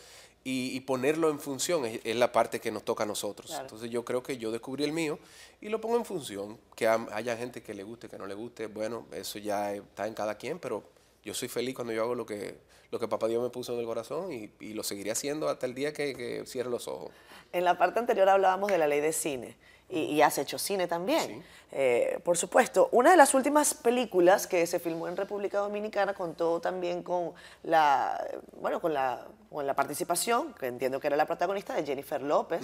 [0.45, 3.47] y, y ponerlo en función es, es la parte que nos toca a nosotros.
[3.47, 3.63] Claro.
[3.63, 5.19] Entonces, yo creo que yo descubrí el mío
[5.59, 6.57] y lo pongo en función.
[6.77, 10.13] Que haya gente que le guste, que no le guste, bueno, eso ya está en
[10.13, 10.81] cada quien, pero
[11.25, 12.55] yo soy feliz cuando yo hago lo que,
[12.89, 15.65] lo que Papá Dios me puso en el corazón y, y lo seguiré haciendo hasta
[15.65, 17.11] el día que, que cierre los ojos.
[17.51, 19.57] En la parte anterior hablábamos de la ley de cine
[19.91, 21.27] y, y has hecho cine también.
[21.27, 21.43] Sí.
[21.73, 26.59] Eh, por supuesto, una de las últimas películas que se filmó en República Dominicana contó
[26.59, 28.21] también con la,
[28.59, 32.61] bueno, con la, con la participación, que entiendo que era la protagonista, de Jennifer López.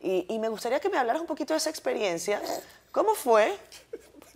[0.00, 2.42] y, y me gustaría que me hablaras un poquito de esa experiencia.
[2.90, 3.56] ¿Cómo fue?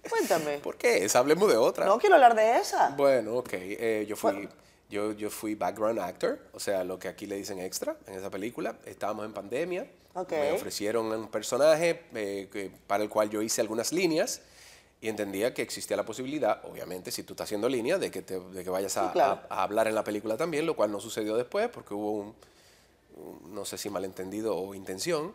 [0.09, 0.59] Cuéntame.
[0.62, 1.07] ¿Por qué?
[1.14, 1.85] Hablemos de otra.
[1.85, 2.90] No quiero hablar de esa.
[2.96, 3.51] Bueno, ok.
[3.53, 4.49] eh, yo, fui,
[4.88, 8.31] yo, yo fui background actor, o sea, lo que aquí le dicen extra en esa
[8.31, 8.77] película.
[8.87, 9.87] Estábamos en pandemia.
[10.16, 10.33] Ok.
[10.33, 14.40] Me ofrecieron un personaje eh, que- para el cual yo hice algunas líneas
[15.00, 18.40] y entendía que existía la posibilidad, obviamente, si tú estás haciendo línea, de que, te,
[18.40, 19.40] de que vayas a, Sí, claro.
[19.50, 22.35] a- a hablar en la película también, lo cual no sucedió después porque hubo un,
[23.16, 25.35] un- no sé si malentendido o intención.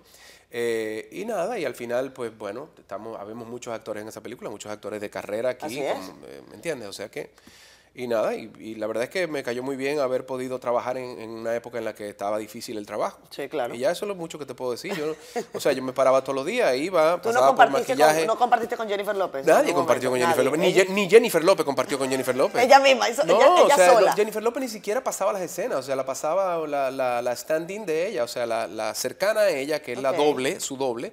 [0.49, 4.49] Eh, y nada, y al final, pues bueno, estamos, habemos muchos actores en esa película,
[4.49, 6.89] muchos actores de carrera aquí, como, eh, ¿me entiendes?
[6.89, 7.29] O sea que,
[7.93, 10.97] y nada, y, y la verdad es que me cayó muy bien haber podido trabajar
[10.97, 13.19] en, en una época en la que estaba difícil el trabajo.
[13.29, 13.75] Sí, claro.
[13.75, 14.93] Y ya eso es lo mucho que te puedo decir.
[14.95, 15.13] Yo,
[15.53, 18.19] o sea, yo me paraba todos los días, iba, Tú no pasaba por compartiste, maquillaje.
[18.19, 19.45] con, no compartiste con Jennifer López.
[19.45, 20.73] Nadie compartió con Jennifer nadie.
[20.73, 22.63] López, ni, Jennifer López compartió con Jennifer López.
[22.63, 24.13] Ella misma, no, ella- ella o sea, sola.
[24.13, 27.85] Jennifer López ni siquiera pasaba las escenas, o sea, la pasaba la, la, la stand-in
[27.85, 31.11] de ella, o sea, la, la cercana a ella, que es la doble, su doble,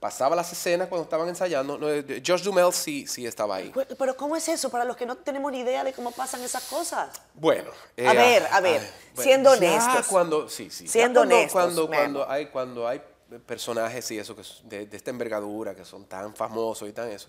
[0.00, 1.76] pasaba las escenas cuando estaban ensayando.
[1.78, 1.86] No,
[2.24, 3.72] Josh Dumel sí, sí estaba ahí.
[3.98, 4.70] Pero ¿cómo es eso?
[4.70, 7.10] Para los que no tenemos ni idea de cómo pasan esas cosas.
[7.34, 8.80] Bueno, eh, A ver, a ver,
[9.16, 10.06] siendo ya honestos.
[10.06, 10.86] Cuando, sí, sí.
[10.86, 13.02] Siendo cuando, honestos, Cuando, cuando hay, cuando hay
[13.46, 17.28] personajes y eso que de, de esta envergadura, que son tan famosos y tan eso,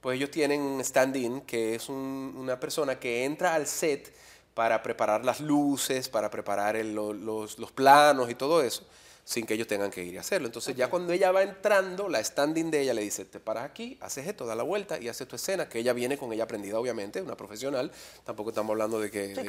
[0.00, 4.14] pues ellos tienen un stand-in que es un- una persona que entra al set
[4.54, 8.84] para preparar las luces, para preparar el- lo- los, los planos y todo eso,
[9.30, 10.48] sin que ellos tengan que ir a hacerlo.
[10.48, 13.96] Entonces ya cuando ella va entrando, la stand-in de ella le dice, te paras aquí,
[14.00, 16.80] haces esto, da la vuelta y haces tu escena, que ella viene con ella aprendida,
[16.80, 17.92] obviamente, una profesional.
[18.24, 19.42] Tampoco estamos hablando de que, de que-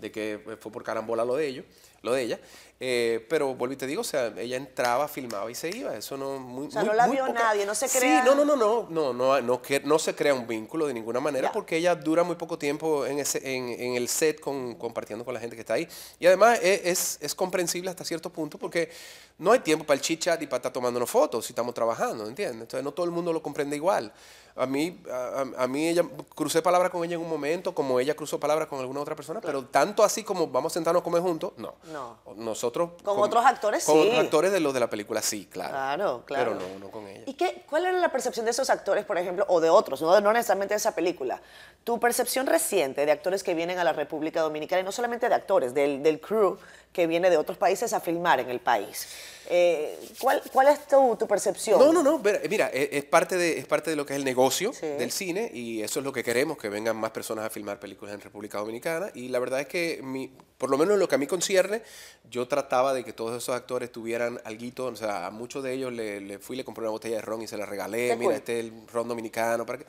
[0.00, 1.64] de que fue por carambola lo de ellos,
[2.02, 2.40] lo de ella.
[2.84, 5.94] Eh, pero vuelvo y te digo, o sea, ella entraba, filmaba y se iba.
[5.96, 8.24] Eso no muy, O sea, muy- no la vio poca- nadie, no se Sí, crea-
[8.24, 11.20] no, no, no, no, no, no, no, que- no se crea un vínculo de ninguna
[11.20, 11.52] manera Ya.
[11.52, 15.32] porque ella dura muy poco tiempo en, ese, en, en el set con, compartiendo con
[15.32, 15.86] la gente que está ahí.
[16.18, 18.90] Y además es, es, es comprensible hasta cierto punto porque
[19.38, 22.26] no hay tiempo para el chit chat y para estar tomándonos fotos si estamos trabajando,
[22.26, 22.62] ¿entiendes?
[22.62, 24.12] Entonces no todo el mundo lo comprende igual.
[24.54, 28.14] A mí, a, a- mí ella, crucé palabras con ella en un momento, como ella
[28.14, 31.22] cruzó palabras con alguna otra persona, pero tanto así como vamos a sentarnos a comer
[31.22, 31.74] juntos, no.
[31.90, 32.18] No.
[32.36, 32.90] Nosotros...
[33.02, 34.08] Con otros actores, Con sí.
[34.08, 35.70] otros actores de los de la película, sí, claro.
[35.72, 36.56] Claro, claro.
[36.58, 37.22] Pero no, no con ella.
[37.26, 40.20] ¿Y qué, cuál era la percepción de esos actores, por ejemplo, o de otros, no,
[40.20, 41.40] no necesariamente de esa película?
[41.84, 45.34] Tu percepción reciente de actores que vienen a la República Dominicana, y no solamente de
[45.34, 46.58] actores, del, del crew
[46.92, 49.06] que viene de otros países a filmar en el país.
[49.48, 51.78] Eh, ¿cuál, ¿Cuál es tu, tu percepción?
[51.78, 52.18] No, no, no.
[52.20, 54.86] ver- Mira, es, es parte de, es parte de lo que es el negocio Sí.
[54.86, 58.14] del cine y eso es lo que queremos, que vengan más personas a filmar películas
[58.14, 59.10] en República Dominicana.
[59.14, 61.82] Y la verdad es que, mi, por lo menos en lo que a mí concierne,
[62.30, 64.84] yo trataba de que todos esos actores tuvieran alguito.
[64.86, 67.42] O sea, a muchos de ellos le, le fui, le compré una botella de ron
[67.42, 68.14] y se la regalé.
[68.16, 69.66] Mira, este es el ron dominicano.
[69.66, 69.86] Para que,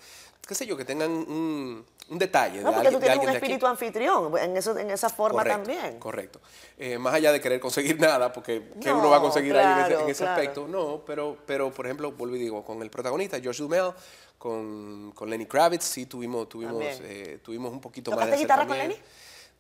[0.48, 3.20] qué sé yo, que tengan un, un detalle No, de, porque alguien, tú de tienes
[3.20, 6.00] un de espíritu anfitrión en, eso, en esa forma Correcto, también.
[6.00, 6.42] Correcto.
[6.78, 9.66] Eh, más allá de querer conseguir nada, porque ¿qué No, uno va a conseguir ahí
[9.66, 10.42] en ese, claro, en ese claro.
[10.42, 10.68] aspecto?
[10.68, 13.94] No, pero, pero por ejemplo, vuelvo y digo, con el protagonista, Josh Dumel,
[14.38, 18.68] con, con Lenny Kravitz, sí tuvimos, tuvimos, eh, tuvimos un poquito más de ¿Tocaste guitarra
[18.68, 19.06] con acercamiento.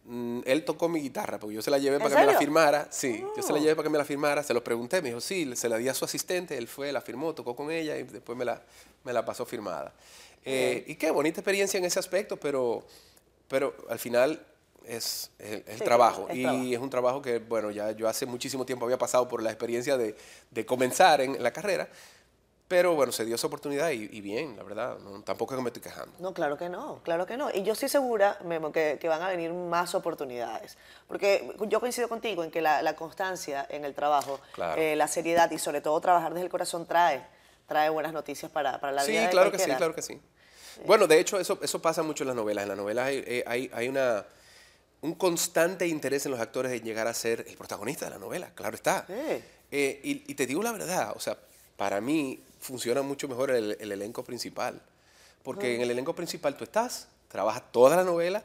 [0.05, 2.87] Mm, él tocó mi guitarra, porque yo se la llevé para que me la firmara.
[2.91, 3.61] Sí, yo se la Oh.
[3.61, 4.43] llevé para que me la firmara.
[4.43, 6.99] Se lo pregunté, me dijo, sí, se la di a su asistente, él fue, la
[7.01, 8.61] firmó, tocó con ella y después me la,
[9.05, 9.93] me la pasó firmada.
[10.45, 12.83] Eh, y qué bonita experiencia en ese aspecto, pero,
[13.47, 14.45] pero al final
[14.85, 16.27] es el, el Sí, trabajo.
[16.33, 16.63] y trabajo.
[16.65, 19.95] es un trabajo que, bueno, ya yo hace muchísimo tiempo había pasado por la experiencia
[19.95, 20.17] de,
[20.51, 21.87] de comenzar en la carrera,
[22.67, 25.63] pero bueno, se dio esa oportunidad y, y bien, la verdad, no, tampoco es que
[25.63, 26.11] me estoy quejando.
[26.19, 27.51] No, claro que no, claro que no.
[27.53, 30.77] Y yo estoy segura, Memo, que, que van a venir más oportunidades.
[31.07, 34.81] Porque yo coincido contigo en que la, la constancia en el trabajo, Claro.
[34.81, 37.23] eh, la seriedad y sobre todo trabajar desde el corazón trae,
[37.67, 40.19] trae buenas noticias para, para la Sí, vida de claro que sí, claro que sí.
[40.87, 42.63] Bueno, de hecho, eso, eso pasa mucho en las novelas.
[42.63, 44.25] En las novelas hay, eh, hay, hay una,
[45.01, 48.49] un constante interés en los actores en llegar a ser el protagonista de la novela,
[48.55, 49.05] claro está.
[49.05, 49.13] Sí.
[49.71, 51.37] Eh, y, y te digo la verdad, o sea,
[51.77, 54.81] para mí funciona mucho mejor el, el elenco principal.
[55.43, 58.43] Porque en el elenco principal tú estás, trabajas toda la novela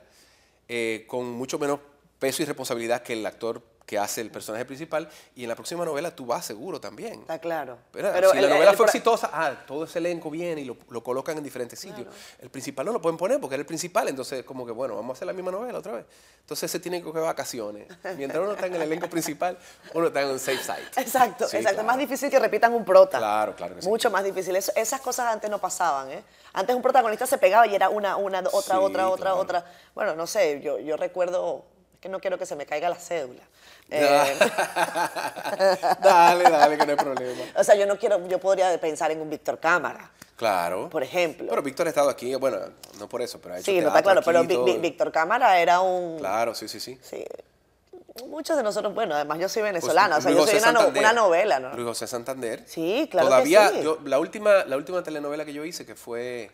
[0.68, 1.78] eh, con mucho menos
[2.18, 5.09] peso y responsabilidad que el actor que hace el personaje principal.
[5.35, 7.20] Y en la próxima novela tú vas seguro también.
[7.20, 7.79] Está claro.
[7.90, 10.64] Pero, Pero si el- la novela el fue exitosa, ah, todo ese elenco viene y
[10.66, 12.07] lo, lo colocan en diferentes sitios.
[12.39, 15.14] El principal no lo pueden poner porque era el principal, entonces como que bueno, vamos
[15.14, 16.05] a hacer la misma novela otra vez.
[16.41, 17.89] Entonces se tienen que coger vacaciones.
[18.18, 19.57] Mientras uno está en el elenco principal,
[19.95, 21.01] uno está en un safe site.
[21.01, 21.61] Exacto, Sí, exacto.
[21.61, 21.78] claro.
[21.80, 23.16] Es más difícil que repitan un prota.
[23.16, 23.89] Claro, claro que sí.
[23.89, 24.55] Mucho más difícil.
[24.55, 26.22] Eso- esas cosas antes no pasaban, ¿eh?
[26.53, 29.36] Antes un protagonista se pegaba y era una, una, otra, Sí, otra, otra, claro.
[29.39, 29.64] otra.
[29.95, 31.78] Bueno, no sé, yo, yo recuerdo, es
[32.09, 33.42] que no quiero que se me caiga la cédula.
[33.90, 34.36] Eh,
[36.02, 37.42] dale, dale, que no hay problema.
[37.56, 40.90] o sea, yo no quiero, yo podría pensar en un Víctor Cámara, Claro.
[40.90, 41.46] por ejemplo.
[41.48, 42.59] Pero Víctor ha estado aquí, bueno,
[42.98, 44.78] no por eso, pero ha hecho sí, no está claro, pero aquí todo.
[44.78, 46.18] Víctor Cámara era un...
[46.18, 46.98] Claro, sí, sí, sí.
[47.00, 47.24] Sí.
[48.26, 50.72] Muchos de nosotros, bueno, además yo soy venezolana, Pues, o sea, Luis yo soy una,
[50.72, 51.02] no- Santander.
[51.04, 51.72] una novela, ¿no?
[51.74, 52.64] Luis José Santander.
[52.66, 53.80] Sí, claro que Todavía, sí.
[53.82, 56.50] yo, la, última, la última telenovela que yo hice, que fue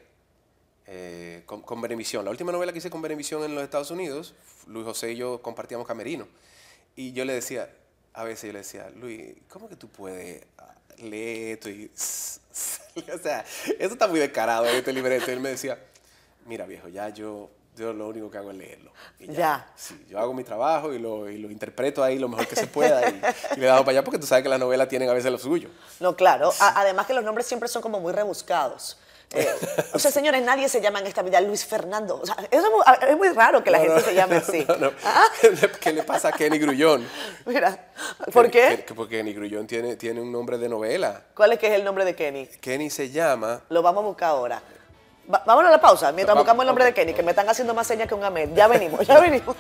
[0.87, 4.35] eh, con, con Benevisión, la última novela que hice con Benevisión en los Estados Unidos,
[4.67, 6.27] Luis José y yo compartíamos camerino.
[6.97, 7.71] Y yo le decía,
[8.13, 10.43] a veces yo le decía, Luis, ¿cómo que tú puedes
[10.99, 11.91] lee esto y...
[12.97, 13.45] O sea,
[13.81, 15.29] eso está muy descarado este libreto.
[15.29, 15.77] Y él me decía,
[16.47, 18.93] mira viejo, ya yo, yo lo único que hago es leerlo.
[19.19, 19.69] Y Ya.
[19.75, 22.69] Sí, yo hago mi trabajo y lo, y lo interpreto ahí lo mejor que se
[22.69, 23.21] pueda y,
[23.57, 25.39] y le damos para allá porque tú sabes que las novelas tienen a veces lo
[25.39, 25.71] suyo.
[25.99, 26.53] No, claro.
[26.61, 28.97] A- además que los nombres siempre son como muy rebuscados.
[29.35, 29.49] Eh,
[29.93, 32.21] o sea, señores, nadie se llama en esta vida Luis Fernando.
[32.23, 34.35] O sea, eso es muy, es muy raro que la No, gente no, se llame
[34.37, 34.67] no, así.
[35.05, 35.25] Ah,
[35.81, 37.07] ¿Qué le pasa a Kenny Grullón?
[37.47, 37.91] Mira,
[38.33, 38.85] ¿por qué?
[38.87, 41.23] que- porque Kenny Grullón tiene, tiene un nombre de novela.
[41.35, 42.47] ¿Cuál es que es el nombre de Kenny?
[42.61, 43.61] Kenny se llama...
[43.69, 44.63] Lo vamos a buscar ahora.
[45.33, 47.73] Va- vámonos a la pausa mientras buscamos el nombre de Kenny, que me están haciendo
[47.75, 48.51] más señas que un Ahmed.
[48.55, 49.57] Ya venimos, ya venimos.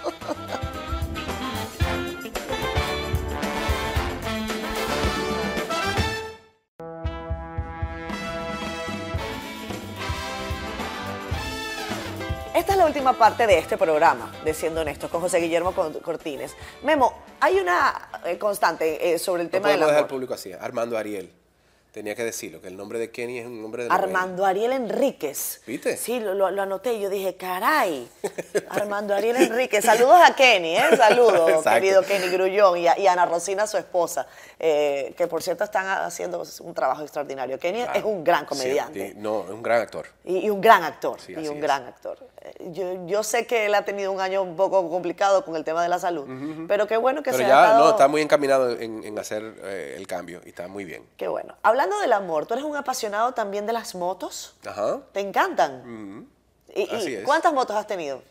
[12.54, 16.00] Esta es la última parte de este programa, de Siendo Honestos, con José Guillermo Cort-
[16.02, 16.54] Cortines.
[16.84, 20.08] Memo, hay una eh, constante eh, sobre el No tema del podemos dejar al amor.
[20.10, 20.52] público así.
[20.52, 21.32] Armando Ariel.
[21.94, 24.02] Tenía que decirlo, que el nombre de Kenny es un nombre de novela.
[24.04, 25.62] Armando Ariel Enríquez.
[25.64, 25.96] ¿Viste?
[25.96, 26.98] Sí, lo, lo- lo anoté.
[26.98, 28.08] Yo dije, caray.
[28.68, 29.84] Armando Ariel Enríquez.
[29.84, 30.96] Saludos a Kenny, ¿eh?
[30.96, 32.78] Saludos, querido Kenny Grullón.
[32.78, 34.26] Y a, y Ana Rosina, su esposa,
[34.58, 37.60] eh, que por cierto están haciendo un trabajo extraordinario.
[37.60, 39.10] Kenny es un gran comediante.
[39.12, 40.06] Sí, no, es un gran actor.
[40.24, 41.62] Y, y un gran actor, Sí, y un es.
[41.62, 42.18] gran actor.
[42.40, 45.62] Eh, Yo, yo sé que él ha tenido un año un poco complicado con el
[45.62, 46.26] tema de la salud,
[46.66, 47.84] pero qué bueno que Pero se ya ha dado...
[47.84, 51.06] no, está muy encaminado en, en hacer eh, el cambio y está muy bien.
[51.16, 51.54] Qué bueno.
[51.84, 54.54] Hablando del amor, ¿tú eres un apasionado también de las motos?
[54.66, 55.00] Ajá.
[55.12, 56.26] ¿Te encantan?
[56.74, 57.24] ¿Y, y Así es.
[57.24, 58.22] cuántas motos has tenido?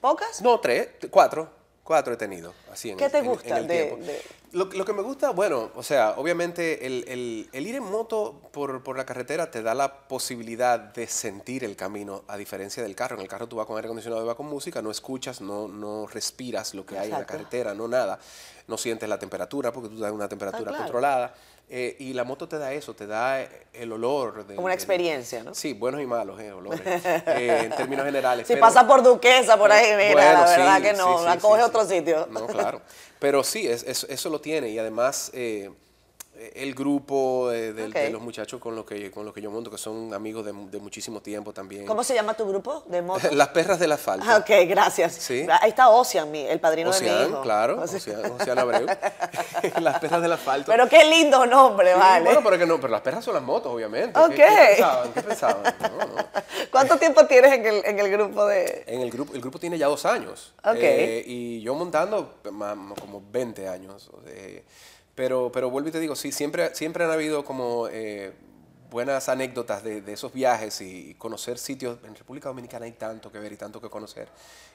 [0.00, 0.40] ¿Pocas?
[0.42, 1.50] No, tres, cuatro.
[1.82, 2.54] Cuatro he tenido.
[2.72, 5.30] Así en, ¿Qué te en- en gusta el de- de- Lo, lo que me gusta,
[5.30, 9.60] bueno, o sea, obviamente el, el- el ir en moto por, por la carretera te
[9.62, 13.16] da la posibilidad de sentir el camino, a diferencia del carro.
[13.16, 16.06] En el carro tú vas con aire acondicionado, vas con música, no escuchas, no, no
[16.06, 17.32] respiras lo que hay en la Exacto.
[17.38, 18.20] carretera, no nada.
[18.68, 20.84] No sientes la temperatura porque tú das una temperatura Ah, claro.
[20.84, 21.34] controlada.
[21.72, 23.40] Eh, y la moto te da eso, te da
[23.72, 24.44] el olor.
[24.44, 25.54] del- Como una experiencia, ¿no?
[25.54, 26.80] Sí, buenos y malos, eh, olores.
[26.84, 28.48] eh, en términos generales.
[28.48, 31.24] Si pero- pasa por Duquesa, por ahí, mira, bueno, la sí, verdad que no, sí,
[31.26, 32.26] la coge otro sitio.
[32.28, 32.82] No, claro.
[33.20, 34.68] Pero sí, es, es- eso lo tiene.
[34.70, 35.70] Y además, eh,
[36.54, 39.76] el grupo de, de los muchachos con los, que, con los que yo monto, que
[39.78, 41.84] son amigos de, de muchísimo tiempo también.
[41.86, 43.32] ¿Cómo se llama tu grupo de motos?
[43.34, 44.24] Las perras del asfalto.
[44.28, 45.12] Ah, ok, gracias.
[45.14, 45.46] Sí.
[45.60, 47.42] Ahí está Ocean, mi- el padrino de mi Ocean, hijo.
[47.42, 47.80] claro.
[47.82, 47.96] Ocean.
[48.20, 48.86] Ocean, Ocean Abreu.
[49.80, 50.70] Las perras del asfalto.
[50.72, 52.24] Pero qué lindo nombre, Sí, vale.
[52.24, 54.18] Bueno, pero, que no, pero las perras son las motos, obviamente.
[54.18, 54.30] Ok.
[54.30, 55.12] ¿Qué, qué pensaban?
[55.12, 55.62] ¿Qué pensaban?
[55.80, 56.30] No, no.
[56.70, 58.84] ¿Cuánto tiempo tienes en el, en el grupo de...?
[58.86, 60.52] En el grupo, el grupo tiene ya dos años.
[60.64, 60.76] Ok.
[60.78, 64.10] Eh, y yo montando como 20 años.
[64.26, 64.64] eh,
[65.20, 68.32] pero, pero vuelvo y te digo, sí, siempre, siempre han habido como eh,
[68.88, 71.98] buenas anécdotas de, esos viajes y conocer sitios.
[72.04, 74.30] En República Dominicana hay tanto que ver y tanto que conocer.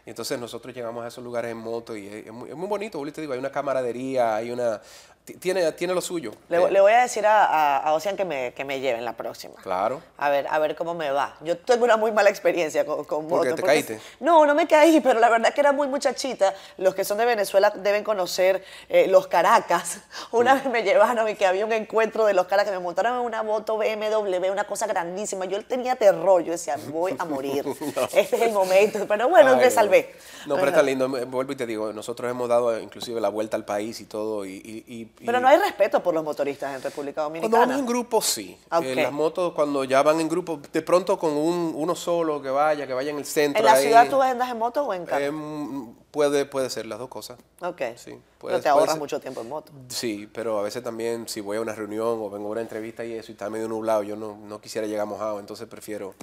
[0.05, 2.99] Y entonces nosotros llegamos a esos lugares en moto y es muy, es muy bonito,
[2.99, 4.79] vuelvo y te digo, hay una camaradería, hay una...
[5.25, 6.31] ti- Tiene, tiene lo suyo.
[6.49, 9.03] Le, Eh, le voy a decir a, a, a Ocean que me, que me lleven
[9.03, 9.55] la próxima.
[9.61, 10.01] Claro.
[10.17, 11.35] A ver, a ver cómo me va.
[11.41, 13.49] Yo tengo una muy mala experiencia con, con ¿Por qué?
[13.49, 13.55] moto.
[13.55, 13.99] ¿Te porque- caíste?
[14.19, 16.53] No, no me caí, pero la verdad que era muy muchachita.
[16.77, 19.99] Los que son de Venezuela deben conocer eh, los Caracas.
[20.31, 20.57] Una Mm.
[20.57, 22.71] vez me llevaron y que había un encuentro de los Caracas.
[22.71, 25.45] Me montaron en una moto BMW, una cosa grandísima.
[25.45, 26.43] Yo tenía terror.
[26.43, 27.65] Yo decía, voy a morir.
[28.13, 29.05] Este es el momento.
[29.07, 30.13] Pero bueno, Ay, me salvé.
[30.45, 31.09] No, pero está lindo.
[31.27, 34.45] Vuelvo y te digo, nosotros hemos dado inclusive la vuelta al país y todo.
[34.45, 37.65] Y, y- y- Pero y- no hay respeto por los motoristas en República Cuando Dominicana.
[37.65, 38.57] vamos en grupo, sí.
[38.71, 38.83] Ok.
[38.83, 42.49] En las motos, cuando ya van en grupo, de pronto con un, uno solo que
[42.49, 43.59] vaya, que vaya en el centro.
[43.59, 45.23] ¿En la ahí, ciudad tú andas en moto o en carro?
[45.23, 47.37] em, puede, puede ser las dos cosas.
[47.61, 47.81] ok.
[47.95, 49.71] sí, pero te ahorras mucho tiempo en moto.
[49.87, 53.03] Sí, pero a veces también si voy a una reunión o vengo a una entrevista
[53.05, 56.13] y eso y está medio nublado, yo no, no quisiera llegar mojado, entonces prefiero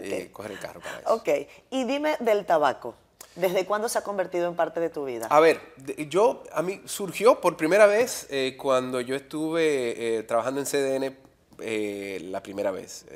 [0.00, 1.12] eh, coger el carro para eso.
[1.14, 1.28] Ok,
[1.70, 2.94] y dime del tabaco.
[3.38, 5.26] ¿Desde cuándo se ha convertido en parte de tu vida?
[5.30, 5.60] A ver,
[6.08, 11.16] yo, a mí surgió por primera vez eh, cuando yo estuve eh, trabajando en CDN
[11.60, 13.06] eh, la primera vez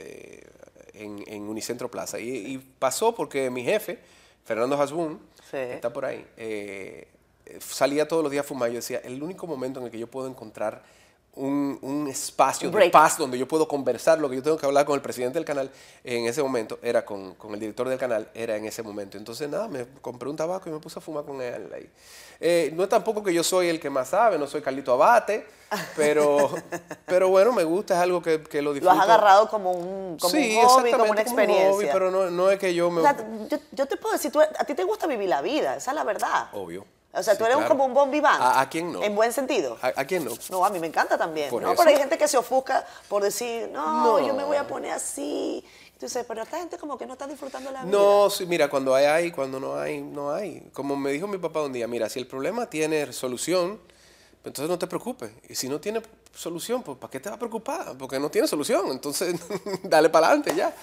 [0.95, 2.21] en, en Unicentro Plaza.
[2.21, 3.99] Y, y pasó porque mi jefe,
[4.45, 5.21] Fernando Hasbun,
[5.51, 5.59] Sí.
[5.59, 6.25] está por ahí,
[7.61, 8.71] salía todos los días a fumar.
[8.71, 10.83] Yo decía, el único momento en el que yo puedo encontrar
[11.35, 12.93] un, un espacio Un de break.
[12.93, 15.47] paz donde yo puedo conversar lo que yo tengo que hablar con el presidente del
[15.47, 15.71] canal
[16.05, 19.17] en ese momento, era con, con el director del canal, era en ese momento.
[19.17, 21.89] Entonces, nada, me compré un tabaco y me puse a fumar con él ahí.
[22.45, 25.47] Eh, no es tampoco que yo soy el que más sabe, no soy Carlito Abate,
[25.97, 26.51] pero,
[27.07, 28.95] pero bueno, me gusta, es algo que, que lo Lo disfruto.
[29.01, 31.71] has agarrado como un, como sí, un hobby, como una experiencia.
[31.73, 33.01] hobby, pero no, no es que yo me...
[33.01, 33.17] O sea,
[33.49, 35.95] yo, yo te puedo decir, tú- a ti te gusta vivir la vida, esa es
[35.95, 36.49] la verdad.
[36.53, 36.85] Obvio.
[37.15, 37.77] O sea, Sí, tú eres claro.
[37.77, 38.41] como un vivant.
[38.41, 39.03] ¿A- a quién no?
[39.03, 39.77] En buen sentido.
[39.83, 40.33] ¿A, a quién no?
[40.51, 41.51] No, a mí me encanta también.
[41.51, 41.73] Por ¿no?
[41.73, 41.77] eso.
[41.83, 44.27] Pero hay gente que se ofusca por decir, no, No.
[44.27, 45.63] yo me voy a poner así.
[45.93, 47.93] Entonces, pero esta gente como que no está disfrutando la vida.
[47.93, 50.69] No, sí, mira, cuando hay, hay, cuando no hay, no hay.
[50.73, 53.79] Como me dijo mi papá un día, mira, si el problema tiene solución,
[54.45, 55.31] entonces no te preocupes.
[55.49, 56.03] Y si no tiene
[56.35, 57.97] solución, pues ¿para qué te va a preocupar?
[57.99, 58.87] Porque no tiene solución.
[58.91, 59.37] Entonces,
[59.85, 60.75] dale para adelante ya.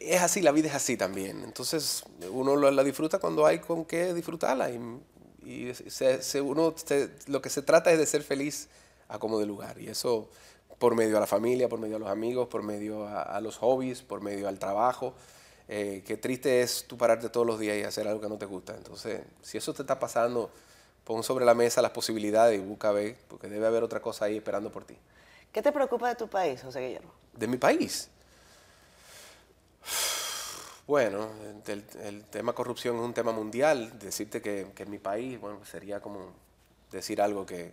[0.00, 1.42] Es así, la vida es así también.
[1.42, 4.70] Entonces, uno la, disfruta cuando hay con qué disfrutarla.
[4.70, 4.78] Y,
[5.46, 6.74] y se, uno
[7.28, 8.68] lo que se trata es de ser feliz
[9.08, 9.78] a como de lugar.
[9.78, 10.28] Y eso
[10.78, 14.02] por medio de la familia, por medio de los amigos, por medio a, los hobbies,
[14.02, 15.14] por medio al trabajo.
[15.68, 18.46] Eh, qué triste es tú pararte todos los días y hacer algo que no te
[18.46, 18.74] gusta.
[18.74, 20.50] Entonces, si eso te está pasando,
[21.04, 24.36] pon sobre la mesa las posibilidades y busca ver, porque debe haber otra cosa ahí
[24.36, 24.96] esperando por ti.
[25.52, 27.12] ¿Qué te preocupa de tu país, José Guillermo?
[27.32, 28.10] ¿De mi país?
[30.86, 31.28] Bueno,
[31.66, 33.98] el, tema corrupción es un tema mundial.
[33.98, 36.32] Decirte que, en mi país, bueno, sería como
[36.92, 37.72] decir algo que...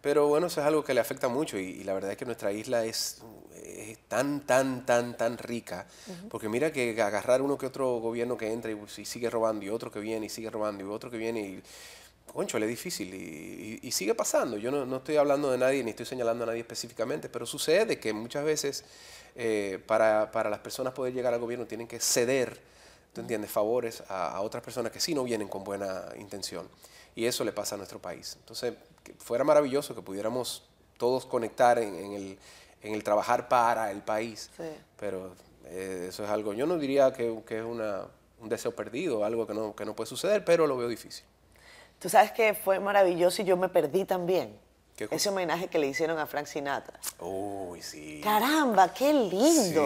[0.00, 2.52] Pero bueno, eso es algo que le afecta mucho y, la verdad es que nuestra
[2.52, 3.22] isla es,
[4.06, 5.86] tan, tan, tan, tan rica.
[6.30, 9.70] Porque mira que agarrar uno que otro gobierno que entra y, y, sigue robando y
[9.70, 11.62] otro que viene y sigue robando y otro que viene y
[12.32, 13.14] concho, es difícil
[13.82, 14.56] y, sigue pasando.
[14.56, 18.12] Yo no, estoy hablando de nadie ni estoy señalando a nadie específicamente, pero sucede que
[18.12, 18.84] muchas veces
[19.36, 22.60] eh, para, las personas poder llegar al gobierno tienen que ceder,
[23.12, 26.68] ¿tú entiendes?, favores a, otras personas que sí no vienen con buena intención.
[27.14, 28.36] Y eso le pasa a nuestro país.
[28.40, 28.74] Entonces,
[29.18, 30.64] fuera maravilloso que pudiéramos
[30.98, 32.36] todos conectar en,
[32.82, 34.50] el, trabajar para el país,
[34.98, 35.34] pero
[35.66, 39.74] eh, eso es algo, yo no diría que, es un deseo perdido, algo que no,
[39.76, 41.24] que no puede suceder, pero lo veo difícil.
[41.98, 44.58] Tú sabes que fue maravilloso y yo me perdí también.
[44.96, 47.00] Ese homenaje que le hicieron a Frank Sinatra.
[47.18, 48.20] Uy, sí.
[48.22, 49.82] Caramba, qué lindo.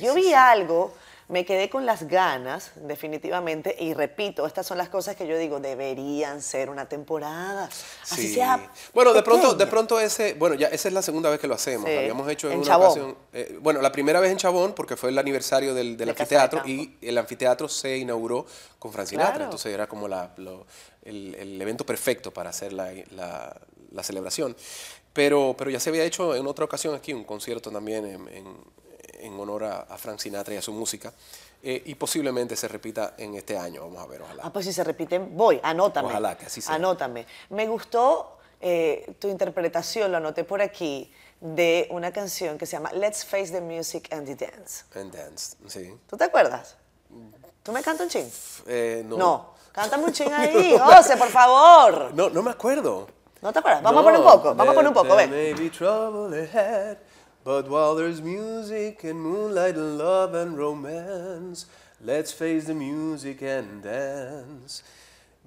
[0.00, 0.92] yo vi algo
[1.28, 5.60] me quedé con las ganas, definitivamente, y repito, estas son las cosas que yo digo,
[5.60, 7.68] deberían ser una temporada.
[8.02, 11.40] Así sea bueno, de pronto, de pronto ese, bueno, ya esa es la segunda vez
[11.40, 11.86] que lo hacemos.
[11.86, 15.18] Habíamos hecho en, una ocasión, eh, bueno, la primera vez en Chabón, porque fue el
[15.18, 18.46] aniversario del, anfiteatro, y el anfiteatro se inauguró
[18.78, 20.34] con Frank Sinatra, entonces era como la,
[21.04, 24.56] el, evento perfecto para hacer la, la, celebración.
[25.12, 28.91] Pero, pero ya se había hecho en otra ocasión aquí un concierto también en en
[29.38, 31.12] honor a, Frank Sinatra y a su música.
[31.62, 34.42] Eh, y posiblemente se repita en este año, vamos a ver, ojalá.
[34.44, 36.08] Ah, pues si se repite, voy, anótame.
[36.08, 36.74] Ojalá que así sea.
[36.74, 37.26] Anótame.
[37.50, 42.92] Me gustó eh, tu interpretación, lo anoté por aquí, de una canción que se llama
[42.92, 44.84] Let's Face the Music and the Dance.
[44.94, 45.94] And Dance, sí.
[46.08, 46.76] ¿Tú te acuerdas?
[47.62, 48.30] ¿Tú me cantas un ching?
[48.66, 49.16] Eh, no.
[49.16, 49.54] No.
[49.72, 52.12] Cántame un ching ahí, José, por favor.
[52.14, 53.08] No, no me acuerdo.
[53.40, 53.82] ¿No te acuerdas?
[53.82, 55.30] Vamos a poner un poco, vamos a poner un poco, ven.
[57.44, 61.66] But while there's music and moonlight and love and romance,
[62.00, 64.82] let's face the music and dance.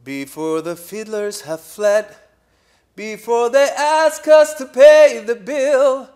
[0.04, 2.06] Before the fiddlers have fled,
[2.96, 6.10] before they ask us to pay the bill.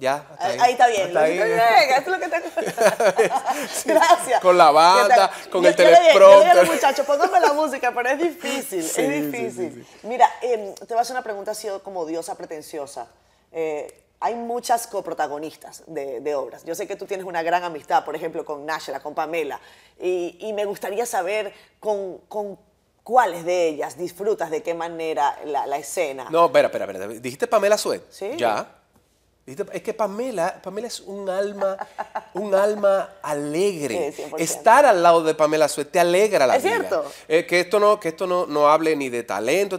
[0.00, 0.58] Ya, ahí.
[0.58, 0.72] ahí.
[0.72, 1.16] está bien.
[1.16, 1.38] Ahí.
[1.38, 2.40] es lo que te...
[3.92, 4.40] Gracias.
[4.40, 6.66] Con la banda, con el teleprompter.
[6.66, 9.86] muchachos, póngame la música, pero es difícil, es difícil.
[10.04, 13.08] Mira, eh, te voy a hacer una pregunta así como diosa pretenciosa.
[13.52, 16.62] Eh, hay muchas coprotagonistas de, obras.
[16.64, 19.58] Yo sé que tú tienes una gran amistad, por ejemplo, con Nashla, con Pamela,
[19.98, 22.20] y, me gustaría saber con,
[23.02, 26.28] cuáles de ellas disfrutas, de qué manera la, escena.
[26.30, 27.08] No, espera, espera, espera.
[27.08, 28.02] ¿Dijiste Pamela Suet?
[28.10, 28.32] Sí.
[28.36, 28.76] Ya.
[29.46, 31.78] Es que Pamela, Pamela es un alma,
[32.34, 34.14] un alma alegre.
[34.36, 36.68] Estar al lado de Pamela Suet te alegra la vida.
[36.68, 37.04] Es cierto.
[37.26, 39.78] Eh, que esto no, que esto no, no hable ni de talento,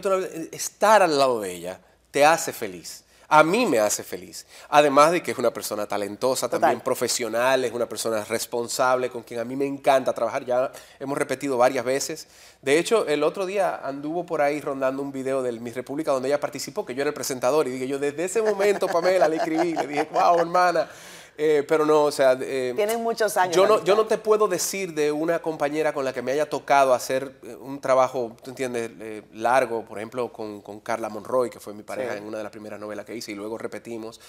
[0.50, 1.80] estar al lado de ella
[2.10, 4.44] te hace feliz a mí me hace feliz.
[4.68, 9.40] Además de que es una persona talentosa, también profesional, es una persona responsable, con quien
[9.40, 10.44] a mí me encanta trabajar.
[10.44, 10.70] Ya
[11.00, 12.26] hemos repetido varias veces.
[12.60, 16.28] De hecho, el otro día anduvo por ahí rondando un video de Mi República donde
[16.28, 19.36] ella participó, que yo era el presentador, y dije yo, desde ese momento, Pamela, le
[19.36, 20.90] escribí, le dije, wow, hermana.
[21.36, 22.36] Eh, pero no, o sea...
[22.40, 23.56] Eh, Tienen muchos años.
[23.56, 26.48] Yo no, yo no te puedo decir de una compañera con la que me haya
[26.48, 28.90] tocado hacer eh, un trabajo, tú entiendes,
[29.32, 32.52] largo, por ejemplo, con, con, Carla Monroy, que fue mi pareja en una de las
[32.52, 34.20] primeras novelas que hice, y luego repetimos,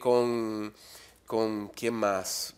[0.00, 0.72] con,
[1.26, 2.54] con, ¿quién más?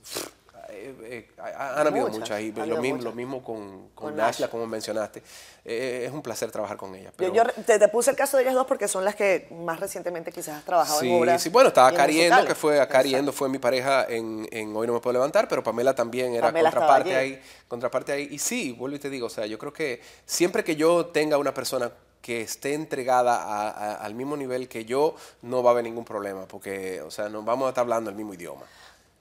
[0.74, 4.16] Eh, eh, han habido muchas, y lo, mismo, lo mismo con, con,
[4.50, 5.22] como mencionaste.
[5.64, 7.12] Eh, es un placer trabajar con ella.
[7.18, 10.58] Yo, te, puse el caso de ellas dos porque son las que más recientemente quizás
[10.58, 11.42] has trabajado en obras.
[11.42, 15.00] Sí, bueno, estaba Cariendo, que fue Cariendo fue mi pareja en, en, Hoy No Me
[15.00, 18.28] Puedo Levantar, pero Pamela también era contraparte ahí, contraparte ahí.
[18.30, 21.38] Y sí, vuelvo y te digo, o sea, yo creo que siempre que yo tenga
[21.38, 21.90] una persona
[22.24, 27.02] que esté entregada al mismo nivel que yo, no va a haber ningún problema, porque,
[27.02, 28.62] o sea, nos vamos a estar hablando el mismo idioma.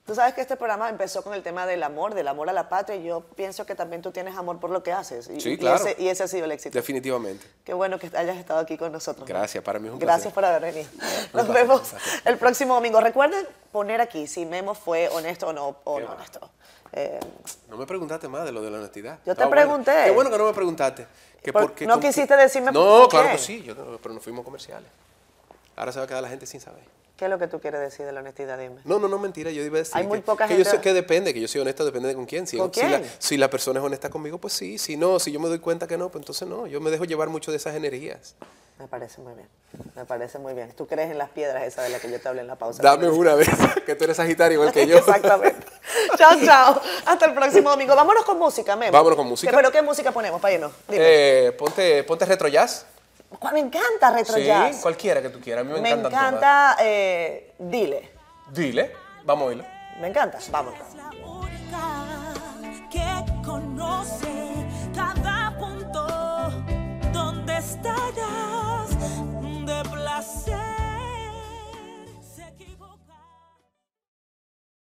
[0.05, 2.67] Tú sabes que este programa empezó con el tema del amor, del amor a la
[2.67, 5.29] patria, y yo pienso que también tú tienes amor por lo que haces.
[5.29, 5.77] Y, Sí, y claro.
[5.77, 6.77] ese, y ese ha sido el éxito.
[6.77, 7.45] Definitivamente.
[7.63, 9.21] Qué bueno que hayas estado aquí con nosotros.
[9.27, 9.33] ¿no?
[9.33, 10.33] Gracias, para mí es un Gracias placer.
[10.33, 10.89] por haber venido.
[11.33, 12.21] Nos placer, vemos placer.
[12.25, 12.99] el próximo domingo.
[12.99, 16.49] Recuerden poner aquí si Memo fue honesto o no, o no honesto.
[16.91, 17.19] Eh,
[17.69, 19.19] No me preguntaste más de lo de la honestidad.
[19.25, 19.61] Yo te Ah, bueno.
[19.61, 19.93] pregunté.
[20.03, 21.07] Qué bueno que no me preguntaste.
[21.41, 23.31] Que Por- porque no quisiste decirme No, por claro qué.
[23.35, 24.89] que sí, yo pero nos fuimos comerciales.
[25.77, 26.83] Ahora se va a quedar la gente sin saber.
[27.17, 28.57] ¿Qué es lo que tú quieres decir de la honestidad?
[28.57, 28.81] Dime.
[28.85, 30.81] No, no, no, mentira, yo iba a decir Hay muy poca que gente- yo sé
[30.81, 32.47] que depende, que yo soy honesto, depende de con quién.
[32.47, 33.11] Si, ¿Con si la, quién?
[33.19, 35.87] si la persona es honesta conmigo, pues sí, si no, si yo me doy cuenta
[35.87, 38.35] que no, pues entonces no, yo me dejo llevar mucho de esas energías.
[38.79, 39.47] Me parece muy bien.
[39.95, 40.71] Me parece muy bien.
[40.75, 42.81] Tú crees en las piedras esas de las que yo te hablé en la pausa.
[42.81, 43.47] Dame una vez,
[43.85, 44.97] que tú eres sagitario igual que yo.
[44.97, 45.65] Exactamente.
[46.17, 46.81] chao, chao.
[47.05, 47.95] Hasta el próximo domingo.
[47.95, 48.91] Vámonos con música, Memo.
[48.91, 49.51] Vámonos con música.
[49.51, 50.71] ¿Qué- ¿Pero qué música ponemos para irnos?
[50.89, 51.03] Dime.
[51.47, 52.87] Eh, ponte, ponte retro jazz.
[53.39, 54.81] ¿Cuál me encanta retro Sí, jazz?
[54.81, 56.27] cualquiera que tú quieras, a mí me, me encantan todas.
[56.27, 58.11] encanta eh, Dile.
[58.51, 58.91] Dile,
[59.23, 59.65] vamos a oírlo.
[59.99, 60.37] Me encanta.
[60.51, 60.79] Vámonos.